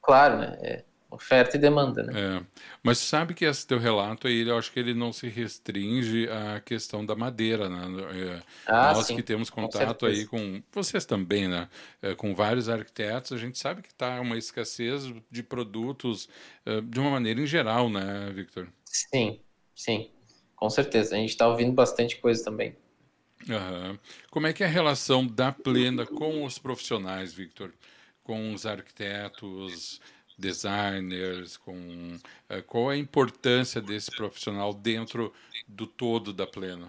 Claro, 0.00 0.38
né? 0.38 0.58
É 0.62 0.84
oferta 1.10 1.56
e 1.56 1.60
demanda, 1.60 2.02
né? 2.02 2.12
É. 2.14 2.42
Mas 2.82 2.98
sabe 2.98 3.34
que 3.34 3.44
esse 3.44 3.66
teu 3.66 3.78
relato 3.78 4.26
aí, 4.26 4.46
eu 4.46 4.56
acho 4.56 4.72
que 4.72 4.78
ele 4.78 4.94
não 4.94 5.12
se 5.12 5.28
restringe 5.28 6.28
à 6.28 6.60
questão 6.60 7.04
da 7.04 7.16
madeira, 7.16 7.68
né? 7.68 7.82
É, 8.14 8.42
ah, 8.66 8.92
Nós 8.94 9.06
sim. 9.06 9.16
que 9.16 9.22
temos 9.22 9.50
contato 9.50 10.00
com 10.00 10.06
aí 10.06 10.26
com 10.26 10.62
vocês 10.72 11.04
também, 11.04 11.48
né? 11.48 11.68
É, 12.00 12.14
com 12.14 12.34
vários 12.34 12.68
arquitetos, 12.68 13.32
a 13.32 13.36
gente 13.36 13.58
sabe 13.58 13.82
que 13.82 13.88
está 13.88 14.20
uma 14.20 14.38
escassez 14.38 15.12
de 15.30 15.42
produtos 15.42 16.28
é, 16.64 16.80
de 16.80 17.00
uma 17.00 17.10
maneira 17.10 17.40
em 17.40 17.46
geral, 17.46 17.90
né, 17.90 18.30
Victor? 18.34 18.68
Sim, 18.84 19.40
sim, 19.74 20.10
com 20.54 20.70
certeza. 20.70 21.16
A 21.16 21.18
gente 21.18 21.30
está 21.30 21.48
ouvindo 21.48 21.72
bastante 21.72 22.16
coisa 22.16 22.44
também. 22.44 22.76
Uhum. 23.48 23.98
Como 24.30 24.46
é 24.46 24.52
que 24.52 24.62
é 24.62 24.66
a 24.66 24.70
relação 24.70 25.26
da 25.26 25.50
Plena 25.50 26.04
com 26.06 26.44
os 26.44 26.58
profissionais, 26.58 27.32
Victor? 27.32 27.72
Com 28.22 28.52
os 28.52 28.66
arquitetos, 28.66 30.00
designers, 30.40 31.56
com 31.56 31.72
uh, 32.50 32.62
qual 32.66 32.90
é 32.90 32.94
a 32.94 32.98
importância 32.98 33.80
desse 33.80 34.10
profissional 34.10 34.72
dentro 34.72 35.32
do 35.68 35.86
todo 35.86 36.32
da 36.32 36.46
Plena? 36.46 36.88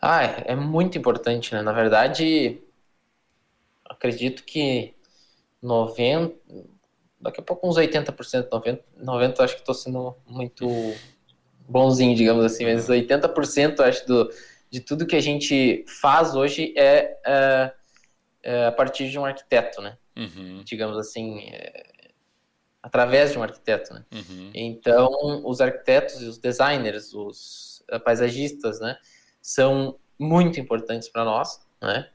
Ah, 0.00 0.22
é, 0.22 0.44
é 0.48 0.54
muito 0.54 0.96
importante, 0.96 1.52
né? 1.52 1.62
Na 1.62 1.72
verdade, 1.72 2.60
acredito 3.84 4.44
que 4.44 4.94
90, 5.60 6.36
daqui 7.20 7.40
a 7.40 7.42
pouco 7.42 7.68
uns 7.68 7.76
80%, 7.76 8.48
90%, 8.48 8.80
90 8.96 9.44
acho 9.44 9.54
que 9.54 9.60
estou 9.60 9.74
sendo 9.74 10.16
muito 10.26 10.68
bonzinho, 11.68 12.14
digamos 12.14 12.44
assim, 12.44 12.64
mas 12.64 12.88
80% 12.88 13.80
acho 13.80 14.06
do, 14.06 14.30
de 14.70 14.80
tudo 14.80 15.06
que 15.06 15.16
a 15.16 15.20
gente 15.20 15.84
faz 16.00 16.34
hoje 16.34 16.72
é, 16.76 17.16
é, 17.26 17.72
é 18.42 18.66
a 18.66 18.72
partir 18.72 19.10
de 19.10 19.18
um 19.18 19.24
arquiteto, 19.24 19.82
né? 19.82 19.98
Uhum. 20.18 20.62
digamos 20.64 20.96
assim, 20.98 21.48
é, 21.50 22.10
através 22.82 23.32
de 23.32 23.38
um 23.38 23.42
arquiteto, 23.42 23.94
né? 23.94 24.04
Uhum. 24.12 24.50
Então, 24.54 25.08
os 25.44 25.60
arquitetos 25.60 26.20
e 26.20 26.24
os 26.24 26.38
designers, 26.38 27.14
os 27.14 27.84
uh, 27.92 28.00
paisagistas, 28.00 28.80
né, 28.80 28.96
são 29.40 29.98
muito 30.18 30.58
importantes 30.58 31.08
para 31.08 31.24
nós, 31.24 31.60
né? 31.80 32.08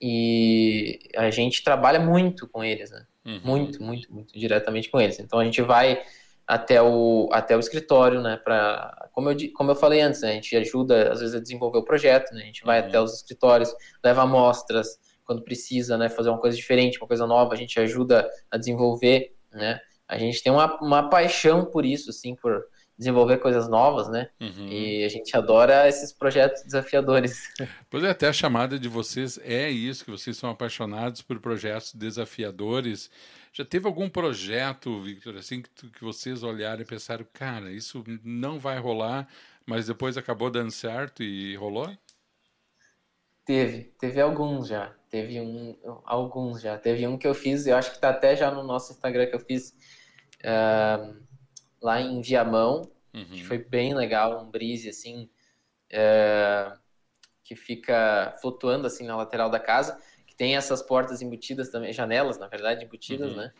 E 0.00 0.98
a 1.14 1.30
gente 1.30 1.62
trabalha 1.62 2.00
muito 2.00 2.48
com 2.48 2.64
eles, 2.64 2.90
né? 2.90 3.06
Uhum. 3.24 3.40
Muito, 3.44 3.82
muito, 3.82 4.12
muito 4.12 4.38
diretamente 4.38 4.88
com 4.88 4.98
eles. 4.98 5.18
Então, 5.20 5.38
a 5.38 5.44
gente 5.44 5.60
vai 5.60 6.02
até 6.46 6.80
o, 6.80 7.28
até 7.32 7.54
o 7.54 7.60
escritório, 7.60 8.22
né? 8.22 8.38
Pra, 8.38 9.08
como, 9.12 9.30
eu, 9.30 9.36
como 9.54 9.70
eu 9.72 9.76
falei 9.76 10.00
antes, 10.00 10.22
né, 10.22 10.30
a 10.30 10.34
gente 10.34 10.56
ajuda, 10.56 11.12
às 11.12 11.20
vezes, 11.20 11.34
a 11.34 11.40
desenvolver 11.40 11.78
o 11.78 11.84
projeto, 11.84 12.32
né? 12.32 12.42
A 12.42 12.46
gente 12.46 12.64
vai 12.64 12.80
uhum. 12.80 12.88
até 12.88 13.00
os 13.00 13.14
escritórios, 13.14 13.72
leva 14.02 14.22
amostras, 14.22 14.98
quando 15.30 15.44
precisa, 15.44 15.96
né, 15.96 16.08
fazer 16.08 16.28
uma 16.28 16.40
coisa 16.40 16.56
diferente, 16.56 16.98
uma 16.98 17.06
coisa 17.06 17.24
nova, 17.24 17.54
a 17.54 17.56
gente 17.56 17.78
ajuda 17.78 18.28
a 18.50 18.58
desenvolver, 18.58 19.32
né? 19.52 19.78
A 20.08 20.18
gente 20.18 20.42
tem 20.42 20.50
uma, 20.50 20.76
uma 20.82 21.08
paixão 21.08 21.64
por 21.64 21.86
isso, 21.86 22.10
assim, 22.10 22.34
por 22.34 22.64
desenvolver 22.98 23.38
coisas 23.38 23.68
novas, 23.68 24.08
né? 24.08 24.28
Uhum. 24.40 24.66
E 24.66 25.04
a 25.04 25.08
gente 25.08 25.36
adora 25.36 25.88
esses 25.88 26.12
projetos 26.12 26.64
desafiadores. 26.64 27.44
Pois 27.88 28.02
é, 28.02 28.10
até 28.10 28.26
a 28.26 28.32
chamada 28.32 28.76
de 28.76 28.88
vocês 28.88 29.38
é 29.44 29.70
isso, 29.70 30.04
que 30.04 30.10
vocês 30.10 30.36
são 30.36 30.50
apaixonados 30.50 31.22
por 31.22 31.38
projetos 31.38 31.94
desafiadores. 31.94 33.08
Já 33.52 33.64
teve 33.64 33.86
algum 33.86 34.08
projeto, 34.08 35.00
Victor, 35.00 35.36
assim, 35.36 35.62
que, 35.62 35.90
que 35.90 36.02
vocês 36.02 36.42
olharam 36.42 36.82
e 36.82 36.84
pensaram, 36.84 37.24
cara, 37.32 37.70
isso 37.70 38.02
não 38.24 38.58
vai 38.58 38.80
rolar, 38.80 39.28
mas 39.64 39.86
depois 39.86 40.16
acabou 40.16 40.50
dando 40.50 40.72
certo 40.72 41.22
e 41.22 41.54
rolou? 41.54 41.88
Teve, 43.44 43.94
teve 43.96 44.20
alguns 44.20 44.66
já. 44.66 44.92
Teve 45.10 45.40
um, 45.40 45.76
alguns 46.04 46.62
já. 46.62 46.78
Teve 46.78 47.04
um 47.06 47.18
que 47.18 47.26
eu 47.26 47.34
fiz, 47.34 47.66
eu 47.66 47.76
acho 47.76 47.92
que 47.92 47.98
tá 47.98 48.10
até 48.10 48.36
já 48.36 48.48
no 48.48 48.62
nosso 48.62 48.92
Instagram 48.92 49.26
que 49.26 49.34
eu 49.34 49.40
fiz 49.40 49.74
uh, 50.44 51.20
lá 51.82 52.00
em 52.00 52.20
Viamão, 52.20 52.82
uhum. 53.12 53.24
que 53.24 53.44
foi 53.44 53.58
bem 53.58 53.92
legal, 53.92 54.40
um 54.40 54.48
brise 54.48 54.88
assim, 54.88 55.28
uh, 55.92 56.78
que 57.42 57.56
fica 57.56 58.36
flutuando 58.40 58.86
assim 58.86 59.04
na 59.04 59.16
lateral 59.16 59.50
da 59.50 59.58
casa, 59.58 60.00
que 60.28 60.36
tem 60.36 60.56
essas 60.56 60.80
portas 60.80 61.20
embutidas 61.20 61.70
também, 61.70 61.92
janelas, 61.92 62.38
na 62.38 62.46
verdade, 62.46 62.84
embutidas, 62.84 63.32
uhum. 63.32 63.38
né? 63.38 63.52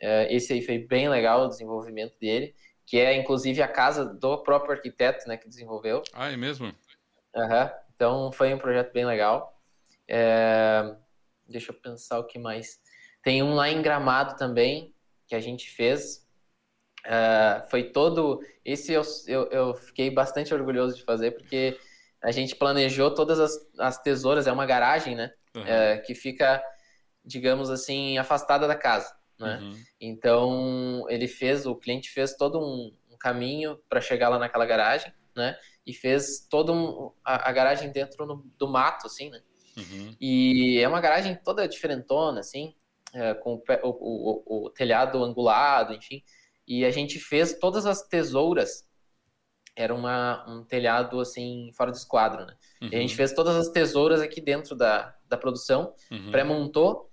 Uh, 0.00 0.26
esse 0.30 0.54
aí 0.54 0.62
foi 0.62 0.78
bem 0.78 1.10
legal 1.10 1.44
o 1.44 1.48
desenvolvimento 1.48 2.18
dele, 2.18 2.54
que 2.86 2.98
é 2.98 3.14
inclusive 3.14 3.60
a 3.60 3.68
casa 3.68 4.06
do 4.06 4.38
próprio 4.38 4.72
arquiteto, 4.72 5.28
né, 5.28 5.36
que 5.36 5.48
desenvolveu. 5.48 6.02
Ah, 6.14 6.32
é 6.32 6.36
mesmo? 6.36 6.74
Aham. 7.36 7.64
Uhum. 7.64 7.70
Então 7.94 8.32
foi 8.32 8.54
um 8.54 8.58
projeto 8.58 8.92
bem 8.92 9.04
legal. 9.04 9.57
É... 10.08 10.96
Deixa 11.46 11.72
eu 11.72 11.76
pensar 11.76 12.18
o 12.18 12.26
que 12.26 12.38
mais. 12.38 12.80
Tem 13.22 13.42
um 13.42 13.54
lá 13.54 13.68
em 13.68 13.82
Gramado 13.82 14.36
também, 14.36 14.94
que 15.26 15.34
a 15.34 15.40
gente 15.40 15.70
fez. 15.70 16.26
É... 17.04 17.64
Foi 17.70 17.84
todo. 17.84 18.40
Esse 18.64 18.92
eu, 18.92 19.02
eu, 19.26 19.46
eu, 19.50 19.74
fiquei 19.74 20.10
bastante 20.10 20.54
orgulhoso 20.54 20.96
de 20.96 21.04
fazer, 21.04 21.32
porque 21.32 21.78
a 22.22 22.30
gente 22.30 22.56
planejou 22.56 23.14
todas 23.14 23.38
as, 23.38 23.52
as 23.78 24.02
tesouras, 24.02 24.46
é 24.46 24.52
uma 24.52 24.66
garagem, 24.66 25.14
né? 25.14 25.32
Uhum. 25.54 25.64
É, 25.64 25.98
que 25.98 26.14
fica, 26.14 26.62
digamos 27.24 27.70
assim, 27.70 28.18
afastada 28.18 28.66
da 28.66 28.74
casa. 28.74 29.14
Né? 29.38 29.58
Uhum. 29.58 29.84
Então 30.00 31.06
ele 31.08 31.28
fez, 31.28 31.64
o 31.64 31.76
cliente 31.76 32.10
fez 32.10 32.34
todo 32.34 32.58
um, 32.58 32.94
um 33.10 33.16
caminho 33.16 33.78
para 33.88 34.00
chegar 34.00 34.28
lá 34.28 34.38
naquela 34.38 34.66
garagem, 34.66 35.12
né? 35.34 35.56
e 35.88 35.94
fez 35.94 36.46
toda 36.50 36.70
um, 36.70 37.10
a, 37.24 37.48
a, 37.48 37.52
garagem 37.52 37.90
dentro 37.90 38.26
no, 38.26 38.44
do 38.58 38.68
mato, 38.68 39.06
assim, 39.06 39.30
né? 39.30 39.40
Uhum. 39.78 40.16
E 40.20 40.78
é 40.78 40.88
uma 40.88 41.00
garagem 41.00 41.36
toda 41.36 41.68
diferentona, 41.68 42.40
assim, 42.40 42.74
é, 43.14 43.34
com 43.34 43.54
o, 43.54 43.62
o, 43.82 43.88
o, 43.88 44.66
o, 44.66 44.70
telhado 44.70 45.22
angulado, 45.22 45.94
enfim. 45.94 46.22
E 46.66 46.84
a 46.84 46.90
gente 46.90 47.18
fez 47.18 47.58
todas 47.58 47.86
as 47.86 48.02
tesouras. 48.02 48.86
Era 49.74 49.94
uma, 49.94 50.44
um 50.48 50.64
telhado, 50.64 51.20
assim, 51.20 51.70
fora 51.76 51.92
de 51.92 51.98
esquadro, 51.98 52.44
né? 52.44 52.56
Uhum. 52.82 52.88
E 52.92 52.96
a 52.96 53.00
gente 53.00 53.12
uhum. 53.12 53.16
fez 53.16 53.32
todas 53.32 53.56
as 53.56 53.68
tesouras 53.68 54.20
aqui 54.20 54.40
dentro 54.40 54.74
da, 54.74 55.14
da 55.28 55.36
produção, 55.36 55.94
uhum. 56.10 56.30
pré-montou, 56.30 57.10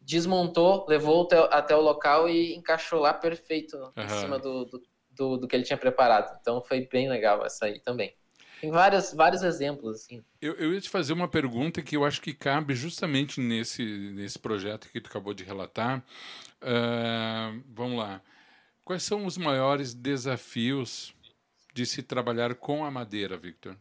desmontou, 0.00 0.84
levou 0.88 1.24
até, 1.24 1.38
até, 1.56 1.76
o 1.76 1.80
local 1.80 2.28
e 2.28 2.54
encaixou 2.54 3.00
lá 3.00 3.14
perfeito 3.14 3.76
em 3.96 4.08
cima 4.08 4.38
do, 4.38 4.64
do 4.64 4.82
do, 5.18 5.36
do 5.36 5.48
que 5.48 5.56
ele 5.56 5.64
tinha 5.64 5.76
preparado. 5.76 6.38
Então 6.40 6.62
foi 6.62 6.86
bem 6.86 7.08
legal 7.08 7.44
essa 7.44 7.66
aí 7.66 7.80
também. 7.80 8.14
Tem 8.60 8.70
vários, 8.70 9.12
vários 9.12 9.42
exemplos, 9.42 9.96
assim. 9.96 10.24
Eu, 10.40 10.54
eu 10.54 10.74
ia 10.74 10.80
te 10.80 10.88
fazer 10.88 11.12
uma 11.12 11.28
pergunta 11.28 11.82
que 11.82 11.96
eu 11.96 12.04
acho 12.04 12.20
que 12.20 12.34
cabe 12.34 12.74
justamente 12.74 13.40
nesse, 13.40 13.84
nesse 14.10 14.38
projeto 14.38 14.88
que 14.90 15.00
tu 15.00 15.08
acabou 15.08 15.32
de 15.32 15.44
relatar. 15.44 16.04
Uh, 16.60 17.62
vamos 17.68 17.98
lá. 17.98 18.20
Quais 18.84 19.02
são 19.02 19.26
os 19.26 19.36
maiores 19.36 19.94
desafios 19.94 21.14
de 21.74 21.86
se 21.86 22.02
trabalhar 22.02 22.54
com 22.54 22.84
a 22.84 22.90
madeira, 22.90 23.36
Victor? 23.36 23.76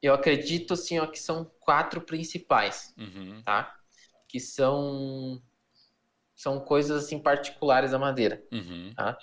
Eu 0.00 0.14
acredito, 0.14 0.74
assim, 0.74 0.98
ó, 0.98 1.06
que 1.06 1.18
são 1.18 1.50
quatro 1.60 2.00
principais, 2.00 2.94
uhum. 2.98 3.42
tá? 3.42 3.78
Que 4.28 4.38
são 4.38 5.40
são 6.34 6.58
coisas 6.58 7.04
assim 7.04 7.20
particulares 7.20 7.92
da 7.92 7.98
madeira, 8.00 8.42
uhum. 8.50 8.92
tá? 8.96 9.16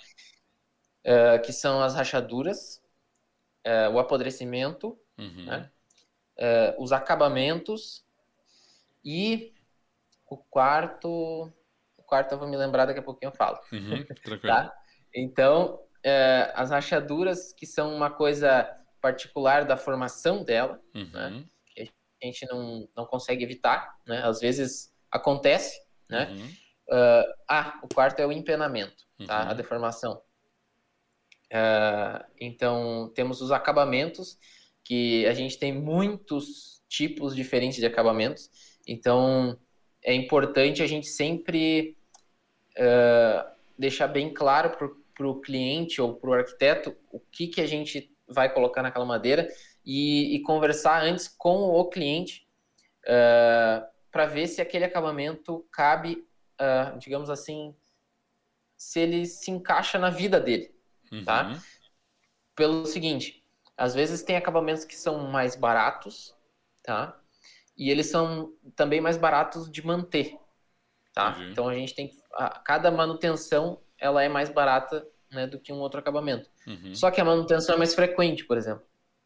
É, 1.04 1.38
que 1.38 1.52
são 1.52 1.82
as 1.82 1.94
rachaduras, 1.94 2.79
é, 3.64 3.88
o 3.88 3.98
apodrecimento, 3.98 4.98
uhum. 5.18 5.44
né? 5.46 5.70
é, 6.40 6.74
os 6.78 6.90
acabamentos 6.90 8.04
e 9.04 9.52
o 10.26 10.36
quarto, 10.36 11.52
o 11.96 12.02
quarto 12.02 12.32
eu 12.32 12.38
vou 12.38 12.48
me 12.48 12.56
lembrar 12.56 12.86
daqui 12.86 13.00
a 13.00 13.02
pouquinho 13.02 13.30
eu 13.30 13.36
falo, 13.36 13.58
uhum. 13.72 14.04
tá? 14.42 14.72
Então 15.14 15.80
é, 16.02 16.50
as 16.54 16.70
rachaduras 16.70 17.52
que 17.52 17.66
são 17.66 17.94
uma 17.94 18.10
coisa 18.10 18.74
particular 19.00 19.64
da 19.64 19.76
formação 19.76 20.42
dela, 20.42 20.80
né? 20.94 21.28
Uhum. 21.28 21.48
Que 21.66 21.90
a 22.22 22.26
gente 22.26 22.46
não, 22.46 22.88
não 22.96 23.06
consegue 23.06 23.44
evitar, 23.44 23.96
né? 24.06 24.22
Às 24.24 24.40
vezes 24.40 24.92
acontece, 25.10 25.78
né? 26.08 26.30
Uhum. 26.30 26.46
Uh, 26.90 27.34
ah, 27.48 27.80
o 27.84 27.88
quarto 27.94 28.18
é 28.20 28.26
o 28.26 28.32
empenamento, 28.32 29.06
tá? 29.26 29.44
Uhum. 29.44 29.50
A 29.50 29.54
deformação. 29.54 30.22
Uh, 31.50 32.24
então, 32.40 33.10
temos 33.14 33.40
os 33.40 33.50
acabamentos, 33.50 34.38
que 34.84 35.26
a 35.26 35.34
gente 35.34 35.58
tem 35.58 35.72
muitos 35.72 36.82
tipos 36.88 37.34
diferentes 37.34 37.78
de 37.78 37.86
acabamentos. 37.86 38.50
Então, 38.86 39.58
é 40.02 40.14
importante 40.14 40.82
a 40.82 40.86
gente 40.86 41.06
sempre 41.06 41.96
uh, 42.76 43.50
deixar 43.78 44.08
bem 44.08 44.32
claro 44.32 44.76
para 45.14 45.26
o 45.26 45.40
cliente 45.40 46.00
ou 46.00 46.14
para 46.14 46.30
o 46.30 46.32
arquiteto 46.34 46.96
o 47.12 47.20
que, 47.20 47.48
que 47.48 47.60
a 47.60 47.66
gente 47.66 48.14
vai 48.26 48.52
colocar 48.52 48.82
naquela 48.82 49.04
madeira 49.04 49.48
e, 49.84 50.34
e 50.36 50.42
conversar 50.42 51.02
antes 51.02 51.28
com 51.28 51.64
o 51.64 51.84
cliente 51.88 52.46
uh, 53.04 53.86
para 54.10 54.26
ver 54.26 54.46
se 54.46 54.60
aquele 54.60 54.84
acabamento 54.84 55.64
cabe, 55.70 56.26
digamos 56.98 57.30
assim, 57.30 57.74
se 58.76 58.98
ele 58.98 59.24
se 59.24 59.52
encaixa 59.52 59.98
na 59.98 60.10
vida 60.10 60.40
dele, 60.40 60.74
uhum. 61.12 61.24
tá? 61.24 61.58
Pelo 62.54 62.86
seguinte, 62.86 63.44
às 63.76 63.94
vezes 63.94 64.22
tem 64.22 64.36
acabamentos 64.36 64.84
que 64.84 64.94
são 64.94 65.30
mais 65.30 65.56
baratos, 65.56 66.34
tá? 66.82 67.18
E 67.76 67.90
eles 67.90 68.06
são 68.06 68.52
também 68.76 69.00
mais 69.00 69.16
baratos 69.16 69.70
de 69.70 69.84
manter, 69.84 70.38
tá? 71.14 71.36
Uhum. 71.36 71.50
Então 71.50 71.68
a 71.68 71.74
gente 71.74 71.94
tem 71.94 72.10
a, 72.34 72.58
cada 72.60 72.90
manutenção 72.90 73.80
ela 73.98 74.22
é 74.22 74.28
mais 74.28 74.50
barata 74.50 75.06
né, 75.30 75.46
do 75.46 75.58
que 75.58 75.72
um 75.72 75.78
outro 75.78 76.00
acabamento. 76.00 76.50
Uhum. 76.66 76.94
Só 76.94 77.10
que 77.10 77.20
a 77.20 77.24
manutenção 77.24 77.74
é 77.74 77.78
mais 77.78 77.94
frequente, 77.94 78.44
por 78.44 78.56
exemplo. 78.56 78.84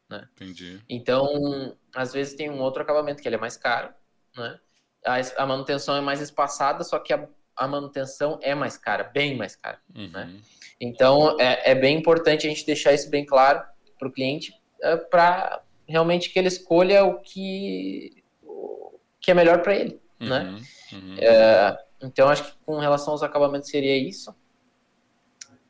Né? 0.09 0.29
Entendi. 0.33 0.83
Então, 0.89 1.77
às 1.95 2.13
vezes 2.13 2.35
tem 2.35 2.51
um 2.51 2.61
outro 2.61 2.83
acabamento 2.83 3.23
que 3.23 3.29
ele 3.29 3.37
é 3.37 3.41
mais 3.41 3.57
caro, 3.57 3.95
né? 4.37 4.59
A, 5.05 5.43
a 5.43 5.47
manutenção 5.47 5.97
é 5.97 6.01
mais 6.01 6.21
espaçada, 6.21 6.83
só 6.83 6.99
que 6.99 7.13
a, 7.13 7.29
a 7.57 7.69
manutenção 7.69 8.39
é 8.43 8.55
mais 8.55 8.77
cara, 8.77 9.05
bem 9.05 9.37
mais 9.37 9.55
cara. 9.55 9.81
Uhum. 9.95 10.11
Né? 10.11 10.41
Então, 10.85 11.41
é, 11.41 11.71
é, 11.71 11.75
bem 11.75 11.97
importante 11.97 12.47
a 12.47 12.51
gente 12.51 12.67
deixar 12.67 12.93
isso 12.93 13.09
bem 13.09 13.25
claro 13.25 13.63
para 13.99 14.07
o 14.09 14.13
cliente, 14.13 14.53
é, 14.83 14.97
para 14.97 15.63
realmente 15.89 16.31
que 16.31 16.39
ele 16.39 16.49
escolha 16.49 17.05
o 17.05 17.21
que, 17.21 18.23
o 18.43 18.99
que 19.21 19.31
é 19.31 19.35
melhor 19.35 19.63
para 19.63 19.75
ele. 19.75 19.99
Uhum. 20.21 20.29
Né? 20.29 20.61
Uhum. 20.93 21.17
É, 21.19 21.79
então, 22.03 22.29
acho 22.29 22.45
que 22.45 22.53
com 22.67 22.79
relação 22.79 23.13
aos 23.13 23.23
acabamentos 23.23 23.71
seria 23.71 23.97
isso. 23.97 24.35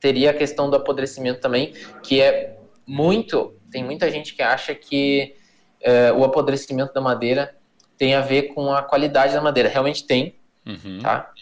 Teria 0.00 0.31
a 0.31 0.35
questão 0.35 0.68
do 0.68 0.77
apodrecimento 0.77 1.40
também, 1.40 1.72
que 2.03 2.20
é 2.20 2.59
muito. 2.87 3.57
Tem 3.70 3.85
muita 3.85 4.11
gente 4.11 4.35
que 4.35 4.42
acha 4.42 4.74
que 4.74 5.37
é, 5.81 6.12
o 6.12 6.24
apodrecimento 6.24 6.92
da 6.92 7.00
madeira 7.00 7.57
tem 7.96 8.14
a 8.14 8.20
ver 8.20 8.55
com 8.55 8.72
a 8.72 8.83
qualidade 8.83 9.33
da 9.33 9.40
madeira. 9.40 9.68
Realmente 9.68 10.05
tem, 10.05 10.35
uhum. 10.66 10.98
tá? 11.00 11.33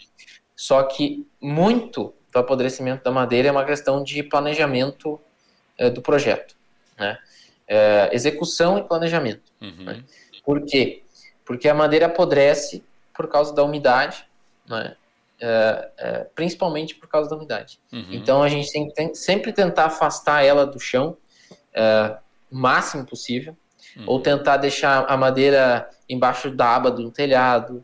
Só 0.55 0.83
que 0.83 1.27
muito 1.41 2.13
do 2.33 2.39
apodrecimento 2.39 3.03
da 3.03 3.11
madeira 3.11 3.47
é 3.49 3.51
uma 3.51 3.63
questão 3.63 4.03
de 4.03 4.23
planejamento 4.23 5.21
é, 5.77 5.89
do 5.89 6.01
projeto, 6.01 6.55
né? 6.97 7.17
É, 7.67 8.09
execução 8.11 8.77
e 8.77 8.83
planejamento. 8.83 9.51
Uhum. 9.61 9.83
Né? 9.85 10.03
Por 10.43 10.65
quê? 10.65 11.03
Porque 11.45 11.69
a 11.69 11.73
madeira 11.73 12.07
apodrece 12.07 12.83
por 13.13 13.27
causa 13.27 13.53
da 13.53 13.63
umidade, 13.63 14.25
né? 14.67 14.95
É, 15.39 15.91
é, 15.97 16.27
principalmente 16.35 16.95
por 16.95 17.07
causa 17.07 17.29
da 17.29 17.35
umidade. 17.35 17.79
Uhum. 17.91 18.07
Então 18.11 18.41
a 18.41 18.49
gente 18.49 18.71
tem 18.71 18.89
que 18.89 19.15
sempre 19.15 19.51
tentar 19.51 19.85
afastar 19.85 20.43
ela 20.43 20.65
do 20.65 20.79
chão 20.79 21.17
é, 21.73 22.17
o 22.51 22.55
máximo 22.55 23.05
possível, 23.05 23.55
uhum. 23.97 24.03
ou 24.07 24.19
tentar 24.21 24.57
deixar 24.57 25.05
a 25.05 25.17
madeira 25.17 25.89
embaixo 26.07 26.49
da 26.49 26.75
aba 26.75 26.91
do 26.91 27.11
telhado, 27.11 27.83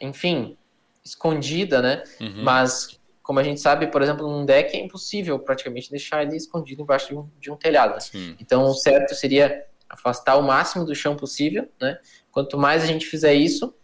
enfim, 0.00 0.56
escondida, 1.04 1.82
né? 1.82 2.02
Uhum. 2.20 2.42
Mas 2.42 3.00
como 3.22 3.38
a 3.38 3.42
gente 3.42 3.60
sabe, 3.60 3.86
por 3.86 4.02
exemplo, 4.02 4.28
num 4.28 4.44
deck 4.44 4.76
é 4.76 4.80
impossível 4.80 5.38
praticamente 5.38 5.90
deixar 5.90 6.22
ele 6.22 6.36
escondido 6.36 6.82
embaixo 6.82 7.08
de 7.08 7.14
um, 7.16 7.30
de 7.38 7.50
um 7.50 7.56
telhado. 7.56 7.94
Né? 7.94 8.36
Então 8.40 8.64
o 8.64 8.74
certo 8.74 9.14
seria 9.14 9.64
afastar 9.88 10.36
o 10.36 10.42
máximo 10.42 10.84
do 10.84 10.94
chão 10.94 11.14
possível, 11.14 11.68
né? 11.80 11.98
Quanto 12.30 12.58
mais 12.58 12.82
a 12.82 12.86
gente 12.86 13.06
fizer 13.06 13.34
isso, 13.34 13.74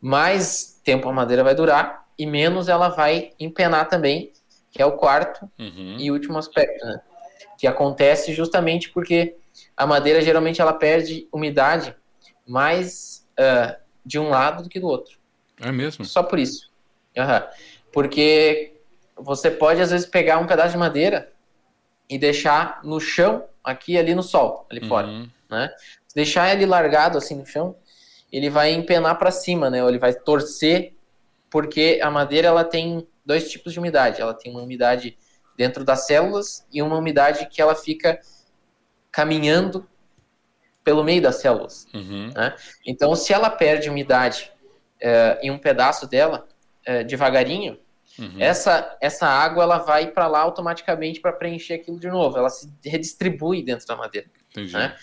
mais 0.00 0.80
tempo 0.84 1.08
a 1.08 1.12
madeira 1.12 1.42
vai 1.42 1.54
durar 1.54 2.06
e 2.18 2.26
menos 2.26 2.68
ela 2.68 2.88
vai 2.88 3.32
empenar 3.40 3.88
também, 3.88 4.32
que 4.70 4.80
é 4.80 4.86
o 4.86 4.92
quarto 4.92 5.50
uhum. 5.58 5.96
e 5.98 6.10
último 6.10 6.38
aspecto, 6.38 6.84
né? 6.84 7.00
Que 7.58 7.66
acontece 7.66 8.32
justamente 8.34 8.90
porque 8.90 9.36
a 9.76 9.86
madeira 9.86 10.20
geralmente 10.20 10.60
ela 10.60 10.72
perde 10.72 11.26
umidade 11.32 11.96
mais 12.46 13.26
uh, 13.38 13.74
de 14.04 14.18
um 14.18 14.28
lado 14.28 14.62
do 14.62 14.68
que 14.68 14.78
do 14.78 14.86
outro. 14.86 15.18
É 15.64 15.72
mesmo? 15.72 16.04
Só 16.04 16.22
por 16.22 16.38
isso. 16.38 16.70
Uhum. 17.16 17.48
Porque 17.92 18.74
você 19.16 19.50
pode 19.50 19.80
às 19.80 19.90
vezes 19.90 20.06
pegar 20.06 20.38
um 20.38 20.46
pedaço 20.46 20.72
de 20.72 20.78
madeira 20.78 21.32
e 22.08 22.18
deixar 22.18 22.80
no 22.84 23.00
chão, 23.00 23.44
aqui 23.62 23.96
ali 23.96 24.14
no 24.14 24.22
sol, 24.22 24.66
ali 24.70 24.80
uhum. 24.80 24.88
fora, 24.88 25.08
né? 25.50 25.70
Deixar 26.14 26.52
ele 26.52 26.66
largado 26.66 27.18
assim 27.18 27.34
no 27.34 27.46
chão, 27.46 27.76
ele 28.30 28.50
vai 28.50 28.72
empenar 28.72 29.18
para 29.18 29.30
cima, 29.30 29.70
né? 29.70 29.82
Ou 29.82 29.88
ele 29.88 29.98
vai 29.98 30.12
torcer, 30.12 30.94
porque 31.50 32.00
a 32.02 32.10
madeira 32.10 32.48
ela 32.48 32.64
tem 32.64 33.06
dois 33.24 33.50
tipos 33.50 33.72
de 33.72 33.78
umidade. 33.78 34.20
Ela 34.20 34.34
tem 34.34 34.52
uma 34.52 34.62
umidade 34.62 35.16
dentro 35.56 35.84
das 35.84 36.06
células 36.06 36.66
e 36.72 36.82
uma 36.82 36.96
umidade 36.96 37.46
que 37.46 37.62
ela 37.62 37.74
fica 37.74 38.20
caminhando 39.10 39.88
pelo 40.82 41.02
meio 41.02 41.22
das 41.22 41.36
células. 41.36 41.86
Uhum. 41.94 42.30
Né? 42.34 42.54
Então, 42.86 43.14
se 43.16 43.32
ela 43.32 43.48
perde 43.48 43.88
umidade 43.88 44.52
é, 45.04 45.38
em 45.42 45.50
um 45.50 45.58
pedaço 45.58 46.06
dela, 46.06 46.48
é, 46.84 47.04
devagarinho, 47.04 47.78
uhum. 48.18 48.36
essa, 48.38 48.96
essa 49.02 49.26
água 49.26 49.62
ela 49.62 49.78
vai 49.78 50.06
para 50.06 50.26
lá 50.26 50.40
automaticamente 50.40 51.20
para 51.20 51.30
preencher 51.30 51.74
aquilo 51.74 52.00
de 52.00 52.08
novo. 52.08 52.38
Ela 52.38 52.48
se 52.48 52.72
redistribui 52.82 53.62
dentro 53.62 53.86
da 53.86 53.96
madeira. 53.96 54.26
Entendi. 54.50 54.72
Né? 54.72 54.96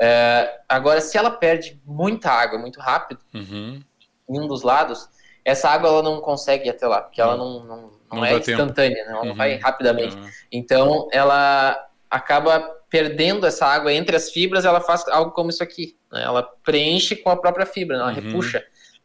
É, 0.00 0.60
agora, 0.66 1.00
se 1.02 1.18
ela 1.18 1.30
perde 1.30 1.78
muita 1.84 2.30
água 2.30 2.58
muito 2.58 2.80
rápido 2.80 3.20
uhum. 3.34 3.82
em 4.30 4.40
um 4.40 4.48
dos 4.48 4.62
lados, 4.62 5.10
essa 5.44 5.68
água 5.68 5.90
ela 5.90 6.02
não 6.02 6.22
consegue 6.22 6.66
ir 6.66 6.70
até 6.70 6.86
lá, 6.86 7.02
porque 7.02 7.20
ela 7.20 7.36
não, 7.36 7.64
não, 7.64 7.76
não, 7.76 7.90
não 8.14 8.24
é 8.24 8.38
instantânea, 8.38 9.04
né? 9.04 9.10
ela 9.10 9.20
uhum. 9.20 9.26
não 9.26 9.34
vai 9.34 9.56
rapidamente. 9.56 10.16
Uhum. 10.16 10.30
Então, 10.50 11.08
ela 11.12 11.78
acaba 12.10 12.60
perdendo 12.88 13.46
essa 13.46 13.66
água 13.66 13.92
entre 13.92 14.16
as 14.16 14.30
fibras, 14.30 14.64
ela 14.64 14.80
faz 14.80 15.06
algo 15.08 15.32
como 15.32 15.50
isso 15.50 15.62
aqui. 15.62 15.98
Né? 16.10 16.22
Ela 16.22 16.42
preenche 16.64 17.14
com 17.14 17.28
a 17.28 17.36
própria 17.36 17.66
fibra, 17.66 17.98
né? 17.98 18.02
ela 18.04 18.12
uhum. 18.12 18.20
repuxa. 18.20 18.64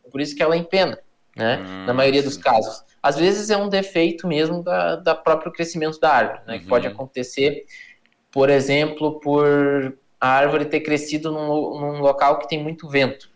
Por 0.09 0.21
isso 0.21 0.35
que 0.35 0.43
ela 0.43 0.57
empena, 0.57 0.99
né? 1.35 1.63
Ah, 1.65 1.85
na 1.87 1.93
maioria 1.93 2.23
dos 2.23 2.37
casos. 2.37 2.83
Às 3.01 3.17
vezes 3.17 3.49
é 3.49 3.57
um 3.57 3.69
defeito 3.69 4.27
mesmo 4.27 4.61
da, 4.61 4.97
da 4.97 5.15
próprio 5.15 5.51
crescimento 5.51 5.99
da 5.99 6.11
árvore, 6.11 6.41
né? 6.45 6.59
Que 6.59 6.65
pode 6.65 6.87
uhum. 6.87 6.93
acontecer, 6.93 7.65
por 8.31 8.49
exemplo, 8.49 9.19
por 9.19 9.97
a 10.19 10.27
árvore 10.27 10.65
ter 10.65 10.81
crescido 10.81 11.31
num, 11.31 11.79
num 11.79 12.01
local 12.01 12.39
que 12.39 12.49
tem 12.49 12.61
muito 12.61 12.89
vento, 12.89 13.29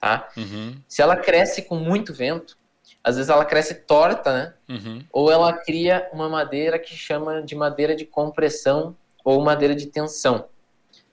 tá? 0.00 0.28
Uhum. 0.36 0.74
Se 0.88 1.02
ela 1.02 1.16
cresce 1.16 1.62
com 1.62 1.76
muito 1.76 2.14
vento, 2.14 2.56
às 3.02 3.16
vezes 3.16 3.28
ela 3.28 3.44
cresce 3.44 3.74
torta, 3.74 4.32
né? 4.32 4.54
Uhum. 4.68 5.04
Ou 5.12 5.30
ela 5.30 5.52
cria 5.52 6.08
uma 6.12 6.28
madeira 6.28 6.78
que 6.78 6.96
chama 6.96 7.42
de 7.42 7.54
madeira 7.54 7.94
de 7.94 8.06
compressão 8.06 8.96
ou 9.22 9.42
madeira 9.42 9.74
de 9.74 9.86
tensão, 9.86 10.46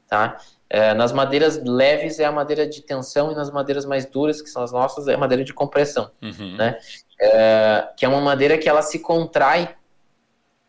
tá? 0.08 0.38
É, 0.74 0.94
nas 0.94 1.12
madeiras 1.12 1.62
leves 1.62 2.18
é 2.18 2.24
a 2.24 2.32
madeira 2.32 2.66
de 2.66 2.82
tensão 2.82 3.30
e 3.30 3.36
nas 3.36 3.52
madeiras 3.52 3.84
mais 3.84 4.06
duras, 4.06 4.42
que 4.42 4.50
são 4.50 4.64
as 4.64 4.72
nossas, 4.72 5.06
é 5.06 5.16
a 5.16 5.18
madeira 5.18 5.44
de 5.44 5.54
compressão, 5.54 6.10
uhum. 6.22 6.56
né? 6.56 6.80
É, 7.20 7.90
que 7.98 8.06
é 8.06 8.08
uma 8.08 8.22
madeira 8.22 8.58
que 8.58 8.70
ela 8.70 8.82
se 8.82 9.00
contrai 9.00 9.76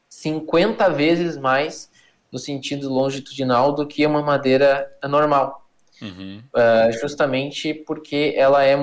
50 0.09 0.91
vezes 0.91 1.37
mais 1.37 1.89
no 2.33 2.39
sentido 2.39 2.93
longitudinal 2.93 3.73
do 3.73 3.87
que 3.87 4.05
uma 4.05 4.21
madeira 4.23 4.93
normal. 5.05 5.69
Uhum. 6.03 6.43
Uh, 6.53 6.93
justamente 7.01 7.73
porque 7.73 8.35
ela 8.37 8.65
é 8.65 8.77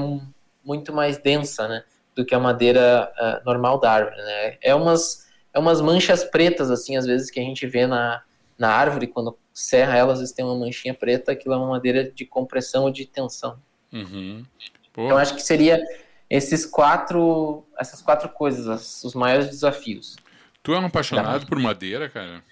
muito 0.63 0.93
mais 0.93 1.17
densa, 1.17 1.67
né, 1.67 1.84
do 2.15 2.23
que 2.23 2.34
a 2.34 2.39
madeira 2.39 3.12
uh, 3.19 3.45
normal 3.45 3.77
da 3.77 3.91
árvore, 3.91 4.15
né? 4.15 4.58
É 4.62 4.73
umas, 4.73 5.27
é 5.53 5.60
umas 5.60 5.82
manchas 5.82 6.23
pretas, 6.23 6.71
assim, 6.71 6.95
às 6.95 7.05
vezes, 7.05 7.29
que 7.29 7.41
a 7.41 7.43
gente 7.43 7.67
vê 7.67 7.86
na, 7.86 8.21
na 8.58 8.69
árvore, 8.69 9.08
quando 9.08 9.38
serra 9.59 9.97
elas, 9.97 10.13
às 10.13 10.19
vezes 10.19 10.35
tem 10.35 10.45
uma 10.45 10.55
manchinha 10.55 10.93
preta, 10.93 11.31
aquilo 11.31 11.53
é 11.53 11.57
uma 11.57 11.67
madeira 11.67 12.09
de 12.09 12.25
compressão 12.25 12.83
ou 12.83 12.91
de 12.91 13.05
tensão. 13.05 13.59
Uhum. 13.91 14.45
Então, 14.91 15.17
acho 15.17 15.35
que 15.35 15.41
seria 15.41 15.81
esses 16.29 16.65
quatro, 16.65 17.65
essas 17.77 18.01
quatro 18.01 18.29
coisas, 18.29 19.03
os 19.03 19.13
maiores 19.15 19.47
desafios. 19.47 20.15
Tu 20.61 20.73
é 20.73 20.79
um 20.79 20.85
apaixonado 20.85 21.47
por 21.47 21.57
madeira, 21.59 22.09
cara? 22.09 22.43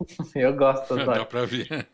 Eu 0.34 0.54
gosto. 0.54 0.96
Dá 1.04 1.24
pra 1.24 1.44
ver. 1.44 1.68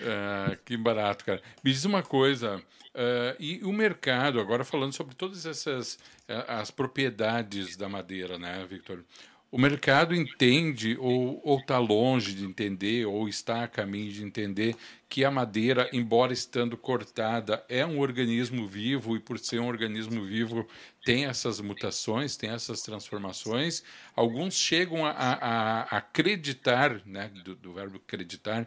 é, 0.00 0.58
que 0.64 0.76
barato, 0.76 1.24
cara. 1.24 1.40
Me 1.62 1.72
diz 1.72 1.84
uma 1.84 2.02
coisa. 2.02 2.56
Uh, 2.94 3.36
e 3.38 3.60
o 3.62 3.72
mercado, 3.72 4.40
agora 4.40 4.64
falando 4.64 4.92
sobre 4.92 5.14
todas 5.14 5.44
essas 5.44 5.94
uh, 6.28 6.44
as 6.48 6.70
propriedades 6.70 7.76
da 7.76 7.88
madeira, 7.88 8.38
né, 8.38 8.64
Victor? 8.68 9.04
O 9.50 9.58
mercado 9.58 10.14
entende 10.14 10.96
ou 10.98 11.58
está 11.58 11.78
longe 11.78 12.34
de 12.34 12.44
entender 12.44 13.06
ou 13.06 13.28
está 13.28 13.62
a 13.62 13.68
caminho 13.68 14.12
de 14.12 14.24
entender 14.24 14.74
que 15.08 15.24
a 15.24 15.30
madeira, 15.30 15.88
embora 15.92 16.32
estando 16.32 16.76
cortada, 16.76 17.64
é 17.68 17.86
um 17.86 18.00
organismo 18.00 18.66
vivo 18.66 19.16
e 19.16 19.20
por 19.20 19.38
ser 19.38 19.60
um 19.60 19.68
organismo 19.68 20.24
vivo 20.24 20.66
tem 21.04 21.26
essas 21.26 21.60
mutações, 21.60 22.36
tem 22.36 22.50
essas 22.50 22.82
transformações. 22.82 23.84
Alguns 24.16 24.54
chegam 24.54 25.06
a, 25.06 25.10
a, 25.12 25.80
a 25.82 25.96
acreditar, 25.98 27.00
né, 27.06 27.30
do, 27.44 27.54
do 27.54 27.72
verbo 27.72 27.96
acreditar, 27.98 28.66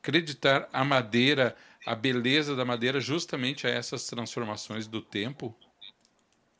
acreditar 0.00 0.66
a 0.72 0.82
madeira, 0.82 1.54
a 1.84 1.94
beleza 1.94 2.56
da 2.56 2.64
madeira 2.64 3.00
justamente 3.00 3.66
a 3.66 3.70
essas 3.70 4.06
transformações 4.06 4.86
do 4.86 5.02
tempo. 5.02 5.54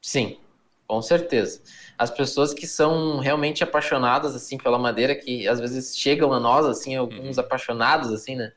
Sim, 0.03 0.39
Com 0.87 1.01
certeza. 1.01 1.63
As 1.97 2.11
pessoas 2.11 2.53
que 2.53 2.67
são 2.67 3.19
realmente 3.19 3.65
apaixonadas 3.65 4.35
assim 4.35 4.59
pela 4.59 4.79
madeira, 4.79 5.15
que 5.15 5.49
às 5.49 5.59
vezes 5.59 5.97
chegam 5.97 6.33
a 6.33 6.41
nós, 6.41 6.67
assim, 6.67 6.95
alguns 6.95 7.39
uhum. 7.39 7.45
apaixonados, 7.45 8.13
assim, 8.13 8.37
né? 8.37 8.53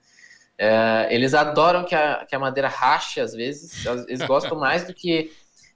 É, 0.57 1.07
eles 1.11 1.33
adoram 1.33 1.85
que 1.85 1.93
a, 1.93 2.25
que 2.25 2.35
a 2.35 2.39
madeira 2.39 2.67
rache, 2.67 3.21
às 3.21 3.33
vezes. 3.33 3.85
Eles 4.07 4.21
gostam 4.27 4.57
mais 4.57 4.85
do 4.85 4.93
que, 4.93 5.31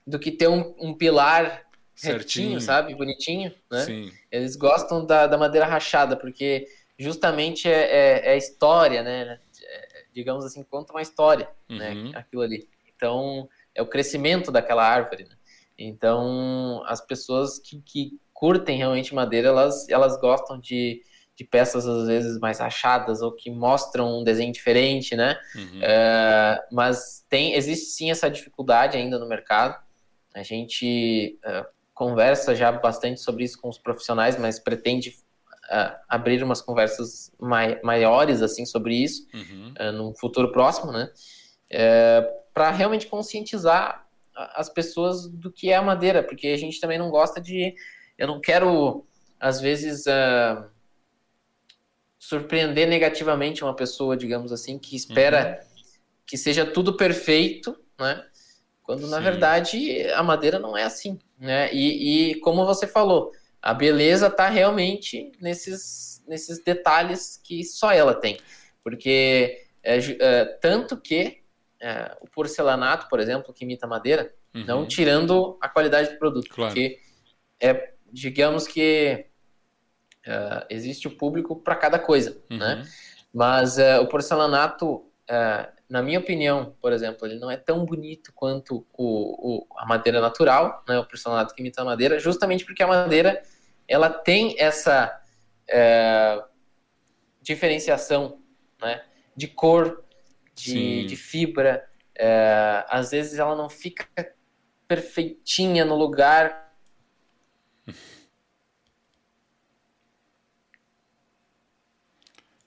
do 0.06 0.20
que 0.20 0.32
ter 0.32 0.48
um, 0.48 0.76
um 0.80 0.94
pilar 0.94 1.66
certinho, 1.96 2.60
sabe? 2.60 2.96
Bonitinho, 2.96 3.54
né? 3.70 3.86
Sim. 3.86 4.12
Eles 4.32 4.56
gostam 4.56 5.06
da, 5.06 5.28
da 5.28 5.38
madeira 5.38 5.68
rachada, 5.68 6.18
porque 6.18 6.68
justamente 6.98 7.70
é, 7.70 7.82
é, 7.82 8.34
é 8.34 8.38
história, 8.38 9.04
né? 9.04 9.40
É, 9.64 10.04
digamos 10.14 10.44
assim, 10.44 10.64
conta 10.64 10.92
uma 10.92 11.02
história, 11.02 11.48
né? 11.70 11.92
uhum. 11.92 12.12
né? 12.12 12.12
Aquilo 12.16 12.42
ali. 12.42 12.68
Então, 12.96 13.48
é 13.74 13.82
o 13.82 13.88
crescimento 13.88 14.52
daquela 14.52 14.84
árvore, 14.84 15.26
né? 15.26 15.36
Então, 15.84 16.84
as 16.86 17.02
pessoas 17.02 17.60
que, 17.60 17.82
que 17.82 18.20
curtem 18.34 18.78
realmente 18.78 19.14
madeira, 19.14 19.50
elas, 19.50 19.88
elas 19.90 20.20
gostam 20.20 20.60
de, 20.60 21.02
de 21.36 21.44
peças 21.44 21.88
às 21.88 22.08
vezes 22.08 22.40
mais 22.40 22.60
rachadas 22.60 23.22
ou 23.22 23.32
que 23.32 23.50
mostram 23.50 24.20
um 24.20 24.24
desenho 24.24 24.52
diferente, 24.52 25.16
né? 25.16 25.40
Uhum. 25.56 25.80
É, 25.82 26.60
mas 26.72 27.26
tem, 27.30 27.54
existe 27.54 27.88
sim 27.88 28.12
essa 28.12 28.30
dificuldade 28.30 28.98
ainda 28.98 29.20
no 29.20 29.28
mercado. 29.28 29.80
A 30.34 30.44
gente 30.44 31.38
é, 31.44 31.66
conversa 31.94 32.56
já 32.56 32.72
bastante 32.72 33.22
sobre 33.22 33.44
isso 33.44 33.60
com 33.60 33.70
os 33.70 33.78
profissionais, 33.78 34.38
mas 34.38 34.60
pretende 34.60 35.10
uh, 35.72 35.96
abrir 36.10 36.44
umas 36.44 36.62
conversas 36.62 37.32
mai 37.40 37.80
maiores 37.84 38.42
assim 38.42 38.66
sobre 38.66 38.96
isso 38.96 39.28
uhum. 39.34 39.74
uh, 39.80 39.92
num 39.92 40.14
futuro 40.16 40.52
próximo, 40.52 40.92
né? 40.92 41.10
Para 42.54 42.72
realmente 42.72 43.08
conscientizar 43.08 44.06
as 44.36 44.70
pessoas 44.70 45.28
do 45.28 45.52
que 45.52 45.72
é 45.72 45.76
a 45.76 45.82
madeira, 45.82 46.24
porque 46.24 46.48
a 46.48 46.58
gente 46.58 46.80
também 46.80 46.98
não 46.98 47.10
gosta 47.10 47.40
de. 47.42 47.76
Eu 48.18 48.28
não 48.28 48.40
quero, 48.40 49.06
às 49.40 49.60
vezes, 49.60 50.06
uh, 50.06 50.66
surpreender 52.20 52.88
negativamente 52.88 53.64
uma 53.64 53.76
pessoa, 53.76 54.16
digamos 54.16 54.52
assim, 54.52 54.78
que 54.78 54.96
espera 54.96 55.60
uhum. 55.60 55.84
que 56.26 56.38
seja 56.38 56.66
tudo 56.66 56.96
perfeito, 56.96 57.78
né? 58.00 58.24
Quando 58.84 59.08
na 59.08 59.18
Sim. 59.18 59.24
verdade 59.24 60.08
a 60.12 60.24
madeira 60.24 60.60
não 60.60 60.78
é 60.78 60.84
assim, 60.84 61.20
né? 61.40 61.74
E, 61.74 62.32
e 62.32 62.36
como 62.42 62.66
você 62.66 62.86
falou, 62.88 63.32
a 63.62 63.74
beleza 63.74 64.28
está 64.28 64.50
realmente 64.50 65.32
nesses, 65.40 66.24
nesses 66.28 66.64
detalhes 66.64 67.40
que 67.44 67.64
só 67.64 67.92
ela 67.92 68.14
tem, 68.14 68.40
porque 68.84 69.66
é, 69.84 69.98
é, 69.98 70.46
tanto 70.46 70.98
que 70.98 71.41
é, 71.82 72.16
o 72.22 72.30
porcelanato, 72.30 73.10
por 73.10 73.20
exemplo, 73.20 73.52
que 73.52 73.66
imita 73.66 73.88
madeira, 73.88 74.32
uhum. 74.54 74.66
não 74.66 74.88
tirando 74.88 75.58
a 75.60 75.68
qualidade 75.68 76.12
do 76.12 76.20
produto, 76.20 76.48
claro. 76.50 76.72
porque 76.72 77.00
é, 77.60 77.94
digamos 78.12 78.68
que 78.68 79.26
é, 80.26 80.66
existe 80.70 81.08
o 81.08 81.18
público 81.18 81.56
para 81.56 81.76
cada 81.76 81.98
coisa, 81.98 82.40
uhum. 82.50 82.58
né? 82.58 82.88
Mas 83.34 83.80
é, 83.80 84.00
o 84.00 84.08
porcelanato, 84.08 85.10
é, 85.28 85.70
na 85.90 86.04
minha 86.04 86.20
opinião, 86.20 86.76
por 86.80 86.94
exemplo, 86.94 87.26
ele 87.26 87.40
não 87.40 87.50
é 87.50 87.58
tão 87.58 87.84
bonito 87.84 88.32
quanto 88.36 88.86
o, 88.94 89.64
o, 89.64 89.68
a 89.78 89.86
madeira 89.86 90.22
natural, 90.22 90.84
né? 90.88 91.00
O 91.00 91.06
porcelanato 91.06 91.56
que 91.56 91.62
imita 91.62 91.82
a 91.82 91.86
madeira, 91.86 92.20
justamente 92.20 92.64
porque 92.64 92.84
a 92.84 92.88
madeira 92.88 93.42
ela 93.88 94.10
tem 94.10 94.56
essa 94.60 95.18
diferenciação, 97.42 98.40
né? 98.82 99.02
De 99.36 99.48
cor, 99.48 100.04
de, 100.64 101.06
de 101.06 101.16
fibra. 101.16 101.90
É, 102.16 102.86
às 102.88 103.12
vezes 103.12 103.40
ela 103.40 103.56
não 103.56 103.70
fica 103.70 104.08
perfeitinha 104.88 105.86
no 105.86 105.96
lugar. 105.96 106.76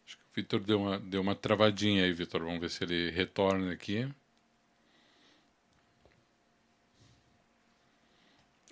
Acho 0.06 0.16
que 0.18 0.24
o 0.24 0.34
Vitor 0.34 0.60
deu 0.60 0.80
uma, 0.80 0.98
deu 0.98 1.20
uma 1.20 1.34
travadinha 1.34 2.04
aí, 2.04 2.12
Vitor. 2.12 2.42
Vamos 2.42 2.60
ver 2.60 2.70
se 2.70 2.82
ele 2.82 3.10
retorna 3.10 3.72
aqui. 3.72 4.08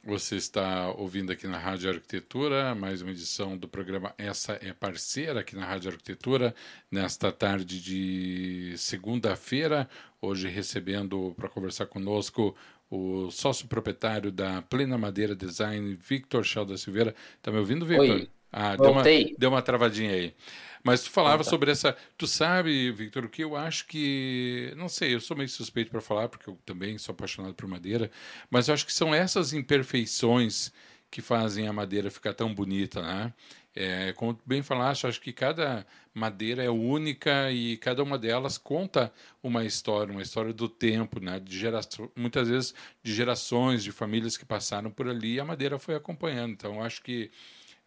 Você 0.05 0.35
está 0.35 0.91
ouvindo 0.91 1.31
aqui 1.31 1.47
na 1.47 1.59
Rádio 1.59 1.89
Arquitetura, 1.89 2.75
mais 2.75 3.03
uma 3.03 3.13
edição 3.13 3.57
do 3.57 3.69
programa 3.69 4.13
Essa 4.19 4.59
é 4.61 4.73
Parceira, 4.73 5.41
aqui 5.41 5.55
na 5.55 5.65
Rádio 5.65 5.93
Arquitetura, 5.93 6.53
nesta 6.91 7.31
tarde 7.31 7.81
de 7.81 8.75
segunda-feira, 8.77 9.89
hoje 10.21 10.49
recebendo 10.49 11.33
para 11.37 11.49
conversar 11.49 11.87
conosco 11.87 12.53
o 12.91 13.31
sócio 13.31 13.69
proprietário 13.69 14.33
da 14.33 14.61
Plena 14.63 14.99
Madeira 14.99 15.37
Design, 15.37 15.95
Victor 15.95 16.45
Chalda 16.45 16.77
Silveira. 16.77 17.15
Está 17.37 17.53
me 17.53 17.59
ouvindo, 17.59 17.87
Victor? 17.87 18.17
Oi. 18.17 18.31
Ah, 18.53 18.75
deu 18.75 18.91
uma, 18.91 19.03
deu 19.39 19.51
uma 19.51 19.63
travadinha 19.63 20.11
aí. 20.11 20.35
Mas 20.83 21.03
tu 21.05 21.11
falava 21.11 21.45
sobre 21.45 21.71
essa. 21.71 21.97
Tu 22.19 22.27
sabe, 22.27 22.91
Victor, 22.93 23.25
o 23.25 23.29
que 23.29 23.45
eu 23.45 23.57
acho 23.57 23.87
que. 23.87 24.73
Não 24.77 24.89
sei, 24.89 25.15
eu 25.15 25.21
sou 25.21 25.37
meio 25.37 25.49
suspeito 25.49 25.91
para 25.91 26.01
falar, 26.01 26.29
porque 26.29 26.49
eu 26.49 26.59
também 26.67 26.99
sou 26.99 27.13
apaixonado 27.13 27.55
por 27.55 27.69
madeira, 27.69 28.11
mas 28.51 28.69
eu 28.69 28.75
acho 28.75 28.87
que 28.87 28.93
são 28.93 29.15
essas 29.15 29.53
imperfeições 29.53 30.73
que 31.11 31.21
fazem 31.21 31.69
a 31.69 31.73
madeira 31.73 32.11
ficar 32.11 32.35
tão 32.35 32.55
bonita, 32.55 33.03
né? 33.03 33.33
É, 33.75 34.13
como 34.15 34.39
bem 34.45 34.63
falaste, 34.63 35.07
acho 35.07 35.21
que 35.21 35.33
cada 35.33 35.87
madeira 36.13 36.63
é 36.63 36.69
única 36.69 37.51
e 37.51 37.79
cada 37.79 38.03
uma 38.03 38.19
delas 38.19 38.59
conta 38.59 39.11
uma 39.43 39.65
história, 39.65 40.13
uma 40.13 40.21
história 40.21 40.53
do 40.53 40.69
tempo, 40.69 41.21
né? 41.21 41.41
De 41.41 41.59
geração, 41.59 42.11
muitas 42.17 42.49
vezes 42.49 42.75
de 43.03 43.15
gerações, 43.15 43.83
de 43.83 43.93
famílias 43.93 44.37
que 44.37 44.45
passaram 44.45 44.91
por 44.91 45.09
ali 45.09 45.35
e 45.35 45.41
a 45.41 45.45
madeira 45.45 45.79
foi 45.79 45.95
acompanhando. 45.95 46.53
Então, 46.53 46.83
acho 46.83 47.03
que 47.03 47.31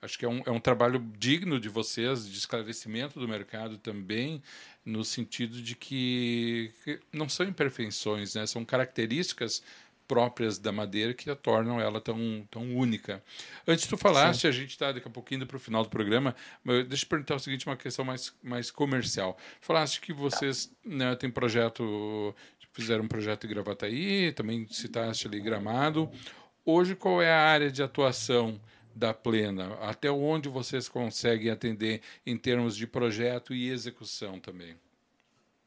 Acho 0.02 0.20
que 0.20 0.26
é 0.26 0.30
um, 0.30 0.44
é 0.46 0.52
um 0.52 0.60
trabalho 0.60 1.00
digno 1.18 1.60
de 1.60 1.68
vocês, 1.68 2.30
de 2.30 2.38
esclarecimento 2.38 3.20
do 3.20 3.28
mercado 3.28 3.78
também, 3.78 4.42
no 4.86 5.04
sentido 5.04 5.62
de 5.62 5.76
que, 5.76 6.72
que 6.84 7.00
não 7.12 7.28
são 7.28 7.46
imperfeições, 7.46 8.36
né? 8.36 8.46
são 8.46 8.64
características 8.64 9.64
próprias 10.08 10.58
da 10.58 10.72
madeira 10.72 11.14
que 11.14 11.30
a 11.30 11.36
tornam 11.36 11.80
ela 11.80 12.00
tão, 12.00 12.48
tão 12.50 12.76
única. 12.76 13.24
Antes 13.68 13.88
tu 13.88 13.98
falaste, 13.98 14.42
Sim. 14.42 14.48
a 14.48 14.52
gente 14.52 14.70
está 14.70 14.92
daqui 14.92 15.08
a 15.08 15.12
pouquinho 15.12 15.38
indo 15.38 15.48
para 15.48 15.58
o 15.58 15.60
final 15.60 15.84
do 15.84 15.90
programa, 15.90 16.36
mas 16.64 16.88
deixa 16.88 17.06
eu 17.06 17.10
perguntar 17.10 17.36
o 17.36 17.40
seguinte, 17.40 17.66
uma 17.66 17.76
questão 17.76 18.06
mais, 18.06 18.34
mais 18.44 18.70
comercial. 18.70 19.38
Falaste 19.60 20.00
que 20.00 20.14
vocês 20.14 20.72
né, 20.84 21.16
têm 21.16 21.30
projeto, 21.30 22.36
fizeram 22.74 23.06
um 23.06 23.08
projeto 23.08 23.46
em 23.46 23.50
Gravataí, 23.50 24.32
também 24.34 24.68
citaste 24.70 25.28
ali 25.28 25.40
Gramado. 25.40 26.10
Hoje, 26.64 26.96
qual 26.96 27.22
é 27.22 27.32
a 27.32 27.42
área 27.42 27.72
de 27.72 27.82
atuação 27.82 28.60
da 28.96 29.14
Plena? 29.14 29.76
Até 29.82 30.10
onde 30.10 30.48
vocês 30.48 30.88
conseguem 30.88 31.52
atender 31.52 32.02
em 32.26 32.38
termos 32.38 32.76
de 32.76 32.88
projeto 32.88 33.54
e 33.54 33.70
execução 33.70 34.40
também? 34.40 34.76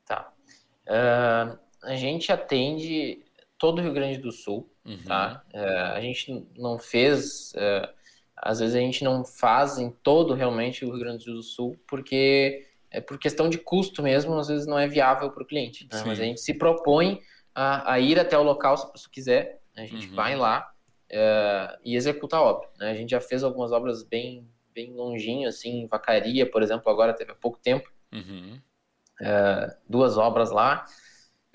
Tá. 0.06 0.32
Uh, 0.86 1.58
a 1.82 1.94
gente 1.94 2.32
atende 2.32 3.22
todo 3.58 3.78
o 3.78 3.82
Rio 3.82 3.92
Grande 3.92 4.18
do 4.18 4.32
Sul, 4.32 4.72
uhum. 4.84 5.02
tá? 5.04 5.44
Uh, 5.52 5.94
a 5.94 6.00
gente 6.00 6.46
não 6.56 6.78
fez, 6.78 7.52
uh, 7.52 7.88
às 8.36 8.60
vezes 8.60 8.74
a 8.74 8.80
gente 8.80 9.04
não 9.04 9.24
faz 9.24 9.78
em 9.78 9.90
todo 9.90 10.32
realmente 10.32 10.84
o 10.84 10.90
Rio 10.90 11.00
Grande 11.00 11.26
do 11.26 11.42
Sul, 11.42 11.76
porque 11.86 12.66
é 12.90 13.00
por 13.00 13.18
questão 13.18 13.50
de 13.50 13.58
custo 13.58 14.02
mesmo, 14.02 14.34
às 14.38 14.48
vezes 14.48 14.66
não 14.66 14.78
é 14.78 14.88
viável 14.88 15.30
para 15.30 15.42
o 15.42 15.46
cliente. 15.46 15.86
Né? 15.92 16.02
Mas 16.06 16.18
a 16.20 16.24
gente 16.24 16.40
se 16.40 16.54
propõe 16.54 17.20
a, 17.54 17.92
a, 17.92 18.00
ir 18.00 18.18
até 18.18 18.38
o 18.38 18.42
local 18.42 18.76
se 18.76 18.90
você 18.90 19.08
quiser, 19.10 19.60
a 19.76 19.84
gente 19.84 20.08
uhum. 20.08 20.14
vai 20.14 20.36
lá, 20.36 20.72
é, 21.10 21.78
e 21.84 21.96
executa 21.96 22.36
a 22.36 22.42
obra. 22.42 22.68
Né? 22.78 22.90
A 22.90 22.94
gente 22.94 23.10
já 23.10 23.20
fez 23.20 23.42
algumas 23.42 23.72
obras 23.72 24.02
bem, 24.02 24.46
bem 24.74 24.92
longinho, 24.92 25.48
assim, 25.48 25.82
em 25.82 25.86
Vacaria, 25.86 26.48
por 26.48 26.62
exemplo, 26.62 26.90
agora 26.90 27.14
teve 27.14 27.32
há 27.32 27.34
pouco 27.34 27.58
tempo, 27.58 27.90
uhum. 28.12 28.60
é, 29.20 29.76
duas 29.88 30.16
obras 30.16 30.50
lá. 30.50 30.84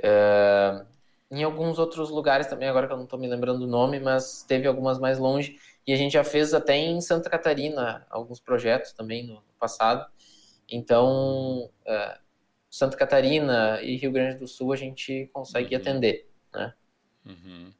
É, 0.02 0.86
em 1.32 1.44
alguns 1.44 1.80
outros 1.80 2.10
lugares 2.10 2.48
também, 2.48 2.68
agora 2.68 2.86
que 2.86 2.94
eu 2.94 2.98
não 2.98 3.06
estou 3.06 3.18
me 3.18 3.28
lembrando 3.28 3.64
o 3.64 3.68
nome, 3.68 4.00
mas 4.00 4.44
teve 4.44 4.68
algumas 4.68 5.00
mais 5.00 5.18
longe. 5.18 5.58
E 5.86 5.92
a 5.92 5.96
gente 5.96 6.14
já 6.14 6.24
fez 6.24 6.54
até 6.54 6.78
em 6.78 7.02
Santa 7.02 7.30
Catarina 7.30 8.06
alguns 8.10 8.40
projetos 8.40 8.94
também 8.94 9.26
no, 9.28 9.44
passado. 9.60 10.06
Então, 10.70 11.70
é, 11.86 12.18
Santa 12.70 12.98
Catarina 12.98 13.82
e 13.82 13.96
Rio 13.96 14.12
Grande 14.12 14.38
do 14.38 14.48
Sul 14.48 14.74
a 14.74 14.76
gente 14.76 15.30
consegue 15.34 15.74
uhum. 15.74 15.82
atender, 15.82 16.30
né? 16.54 16.74
Uhum. 17.26 17.74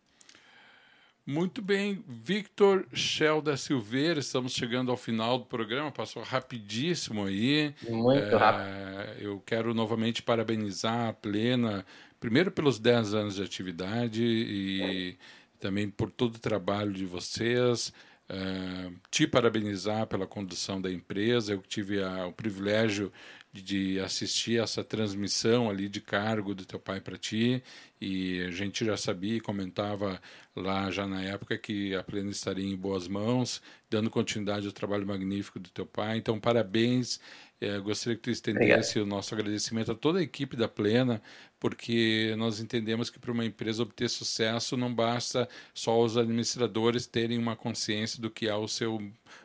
Muito 1.26 1.62
bem, 1.62 2.04
Victor 2.06 2.86
Shell 2.94 3.42
da 3.42 3.56
Silveira, 3.56 4.20
estamos 4.20 4.54
chegando 4.54 4.92
ao 4.92 4.98
final 4.98 5.40
do 5.40 5.46
programa, 5.46 5.90
passou 5.90 6.22
rapidíssimo 6.22 7.26
aí. 7.26 7.74
Muito 7.90 8.26
é, 8.26 8.36
rápido. 8.36 9.22
Eu 9.22 9.42
quero 9.46 9.74
novamente 9.74 10.22
parabenizar 10.22 11.08
a 11.08 11.14
Plena, 11.14 11.86
primeiro 12.20 12.52
pelos 12.52 12.78
10 12.78 13.14
anos 13.14 13.36
de 13.36 13.42
atividade 13.42 14.22
e 14.22 15.18
também 15.62 15.90
por 15.90 16.12
todo 16.12 16.36
o 16.36 16.40
trabalho 16.40 16.92
de 16.92 17.06
vocês. 17.06 17.94
É, 18.28 18.92
te 19.10 19.26
parabenizar 19.26 20.08
pela 20.08 20.28
condução 20.28 20.82
da 20.82 20.92
empresa. 20.92 21.54
Eu 21.54 21.62
tive 21.62 22.04
a, 22.04 22.28
o 22.28 22.34
privilégio 22.34 23.14
de 23.54 24.00
assistir 24.00 24.60
essa 24.60 24.84
transmissão 24.84 25.70
ali 25.70 25.88
de 25.88 26.02
cargo 26.02 26.56
do 26.56 26.66
teu 26.66 26.80
pai 26.80 27.00
para 27.00 27.18
ti 27.20 27.62
e 28.02 28.42
a 28.42 28.50
gente 28.50 28.84
já 28.84 28.98
sabia 28.98 29.36
e 29.36 29.40
comentava 29.40 30.20
lá 30.56 30.90
já 30.90 31.06
na 31.06 31.22
época 31.24 31.58
que 31.58 31.96
a 31.96 32.04
Plena 32.04 32.32
estaria 32.32 32.66
em 32.66 32.76
boas 32.76 33.08
mãos, 33.08 33.62
dando 33.90 34.10
continuidade 34.10 34.66
ao 34.66 34.74
trabalho 34.74 35.06
magnífico 35.06 35.60
do 35.60 35.70
teu 35.70 35.86
pai. 35.86 36.18
Então, 36.18 36.40
parabéns. 36.40 37.20
É, 37.62 37.80
gostaria 37.80 38.18
que 38.18 38.24
tu 38.24 38.30
estendesse 38.30 39.00
Obrigado. 39.00 39.06
o 39.06 39.16
nosso 39.16 39.34
agradecimento 39.34 39.90
a 39.90 39.96
toda 39.96 40.20
a 40.20 40.22
equipe 40.22 40.58
da 40.58 40.68
Plena, 40.68 41.22
porque 41.58 42.36
nós 42.38 42.60
entendemos 42.60 43.10
que 43.10 43.18
para 43.18 43.32
uma 43.32 43.46
empresa 43.46 43.84
obter 43.84 44.10
sucesso 44.10 44.76
não 44.76 44.94
basta 44.94 45.48
só 45.74 45.98
os 46.02 46.18
administradores 46.18 47.08
terem 47.08 47.38
uma 47.38 47.56
consciência 47.56 48.22
do 48.22 48.30
que 48.30 48.50
é 48.50 48.56
o 48.56 48.68
seu 48.68 49.00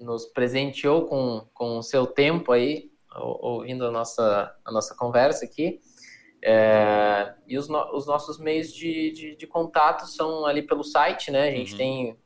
nos 0.00 0.24
presenteou 0.24 1.04
com, 1.04 1.46
com 1.52 1.78
o 1.78 1.82
seu 1.82 2.06
tempo 2.06 2.52
aí, 2.52 2.90
ouvindo 3.14 3.86
a 3.86 3.90
nossa, 3.90 4.56
a 4.64 4.72
nossa 4.72 4.94
conversa 4.96 5.44
aqui. 5.44 5.78
É, 6.42 7.34
e 7.46 7.58
os, 7.58 7.68
no, 7.68 7.94
os 7.94 8.06
nossos 8.06 8.38
meios 8.38 8.72
de, 8.72 9.12
de, 9.12 9.36
de, 9.36 9.46
contato 9.46 10.06
são 10.06 10.46
ali 10.46 10.62
pelo 10.62 10.82
site, 10.82 11.30
né? 11.30 11.48
A 11.48 11.50
gente 11.50 11.72
uhum. 11.72 11.78
tem 11.78 12.18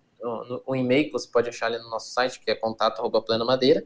um 0.67 0.75
e-mail 0.75 1.07
que 1.07 1.13
você 1.13 1.29
pode 1.29 1.49
achar 1.49 1.67
ali 1.67 1.79
no 1.79 1.91
nosso 1.91 2.13
site, 2.13 2.41
que 2.41 2.51
é 2.51 2.55
contato@planamadeira. 2.55 3.85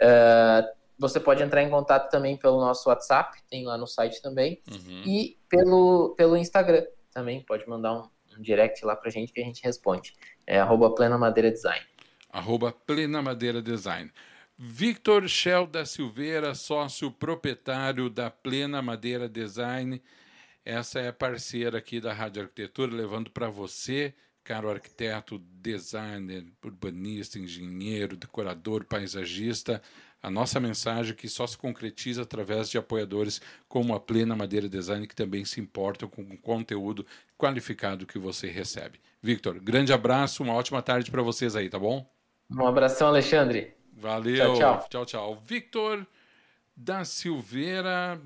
É, 0.00 0.72
você 0.98 1.20
pode 1.20 1.42
entrar 1.42 1.62
em 1.62 1.70
contato 1.70 2.10
também 2.10 2.36
pelo 2.36 2.60
nosso 2.60 2.88
WhatsApp, 2.88 3.38
tem 3.48 3.64
lá 3.64 3.78
no 3.78 3.86
site 3.86 4.20
também, 4.20 4.60
uhum. 4.68 5.02
e 5.06 5.38
pelo, 5.48 6.14
pelo 6.16 6.36
Instagram 6.36 6.84
também 7.12 7.42
pode 7.42 7.68
mandar 7.68 7.94
um, 7.94 8.08
um 8.36 8.42
direct 8.42 8.84
lá 8.84 8.94
pra 8.96 9.10
gente 9.10 9.32
que 9.32 9.40
a 9.40 9.44
gente 9.44 9.62
responde. 9.62 10.14
É 10.46 10.58
arroba 10.58 10.94
Plena 10.94 11.18
Madeira 11.18 11.50
Design. 11.50 11.84
Arroba 12.30 12.72
Plena 12.72 13.22
Madeira 13.22 13.62
Design. 13.62 14.10
Victor 14.56 15.28
Shell 15.28 15.66
da 15.66 15.86
Silveira, 15.86 16.54
sócio 16.54 17.12
proprietário 17.12 18.10
da 18.10 18.28
Plena 18.28 18.82
Madeira 18.82 19.28
Design. 19.28 20.02
Essa 20.64 20.98
é 20.98 21.12
parceira 21.12 21.78
aqui 21.78 22.00
da 22.00 22.12
Rádio 22.12 22.42
Arquitetura, 22.42 22.92
levando 22.92 23.30
para 23.30 23.48
você, 23.48 24.12
caro 24.42 24.68
arquiteto, 24.68 25.38
designer, 25.38 26.44
urbanista, 26.64 27.38
engenheiro, 27.38 28.16
decorador, 28.16 28.84
paisagista, 28.84 29.80
a 30.22 30.30
nossa 30.30 30.58
mensagem 30.58 31.14
que 31.14 31.28
só 31.28 31.46
se 31.46 31.56
concretiza 31.56 32.22
através 32.22 32.68
de 32.68 32.78
apoiadores 32.78 33.40
como 33.68 33.94
a 33.94 34.00
Plena 34.00 34.34
Madeira 34.34 34.68
Design, 34.68 35.06
que 35.06 35.14
também 35.14 35.44
se 35.44 35.60
importam 35.60 36.08
com 36.08 36.22
o 36.22 36.38
conteúdo 36.38 37.06
qualificado 37.36 38.06
que 38.06 38.18
você 38.18 38.48
recebe. 38.48 39.00
Victor, 39.22 39.58
grande 39.60 39.92
abraço, 39.92 40.42
uma 40.42 40.54
ótima 40.54 40.82
tarde 40.82 41.10
para 41.10 41.22
vocês 41.22 41.54
aí, 41.54 41.68
tá 41.68 41.78
bom? 41.78 42.08
Um 42.50 42.66
abração, 42.66 43.08
Alexandre. 43.08 43.74
Valeu. 43.92 44.54
Tchau, 44.54 44.56
tchau. 44.56 44.86
tchau, 44.88 45.06
tchau. 45.06 45.36
Victor 45.36 46.06
da 46.76 47.04
Silveira 47.04 48.20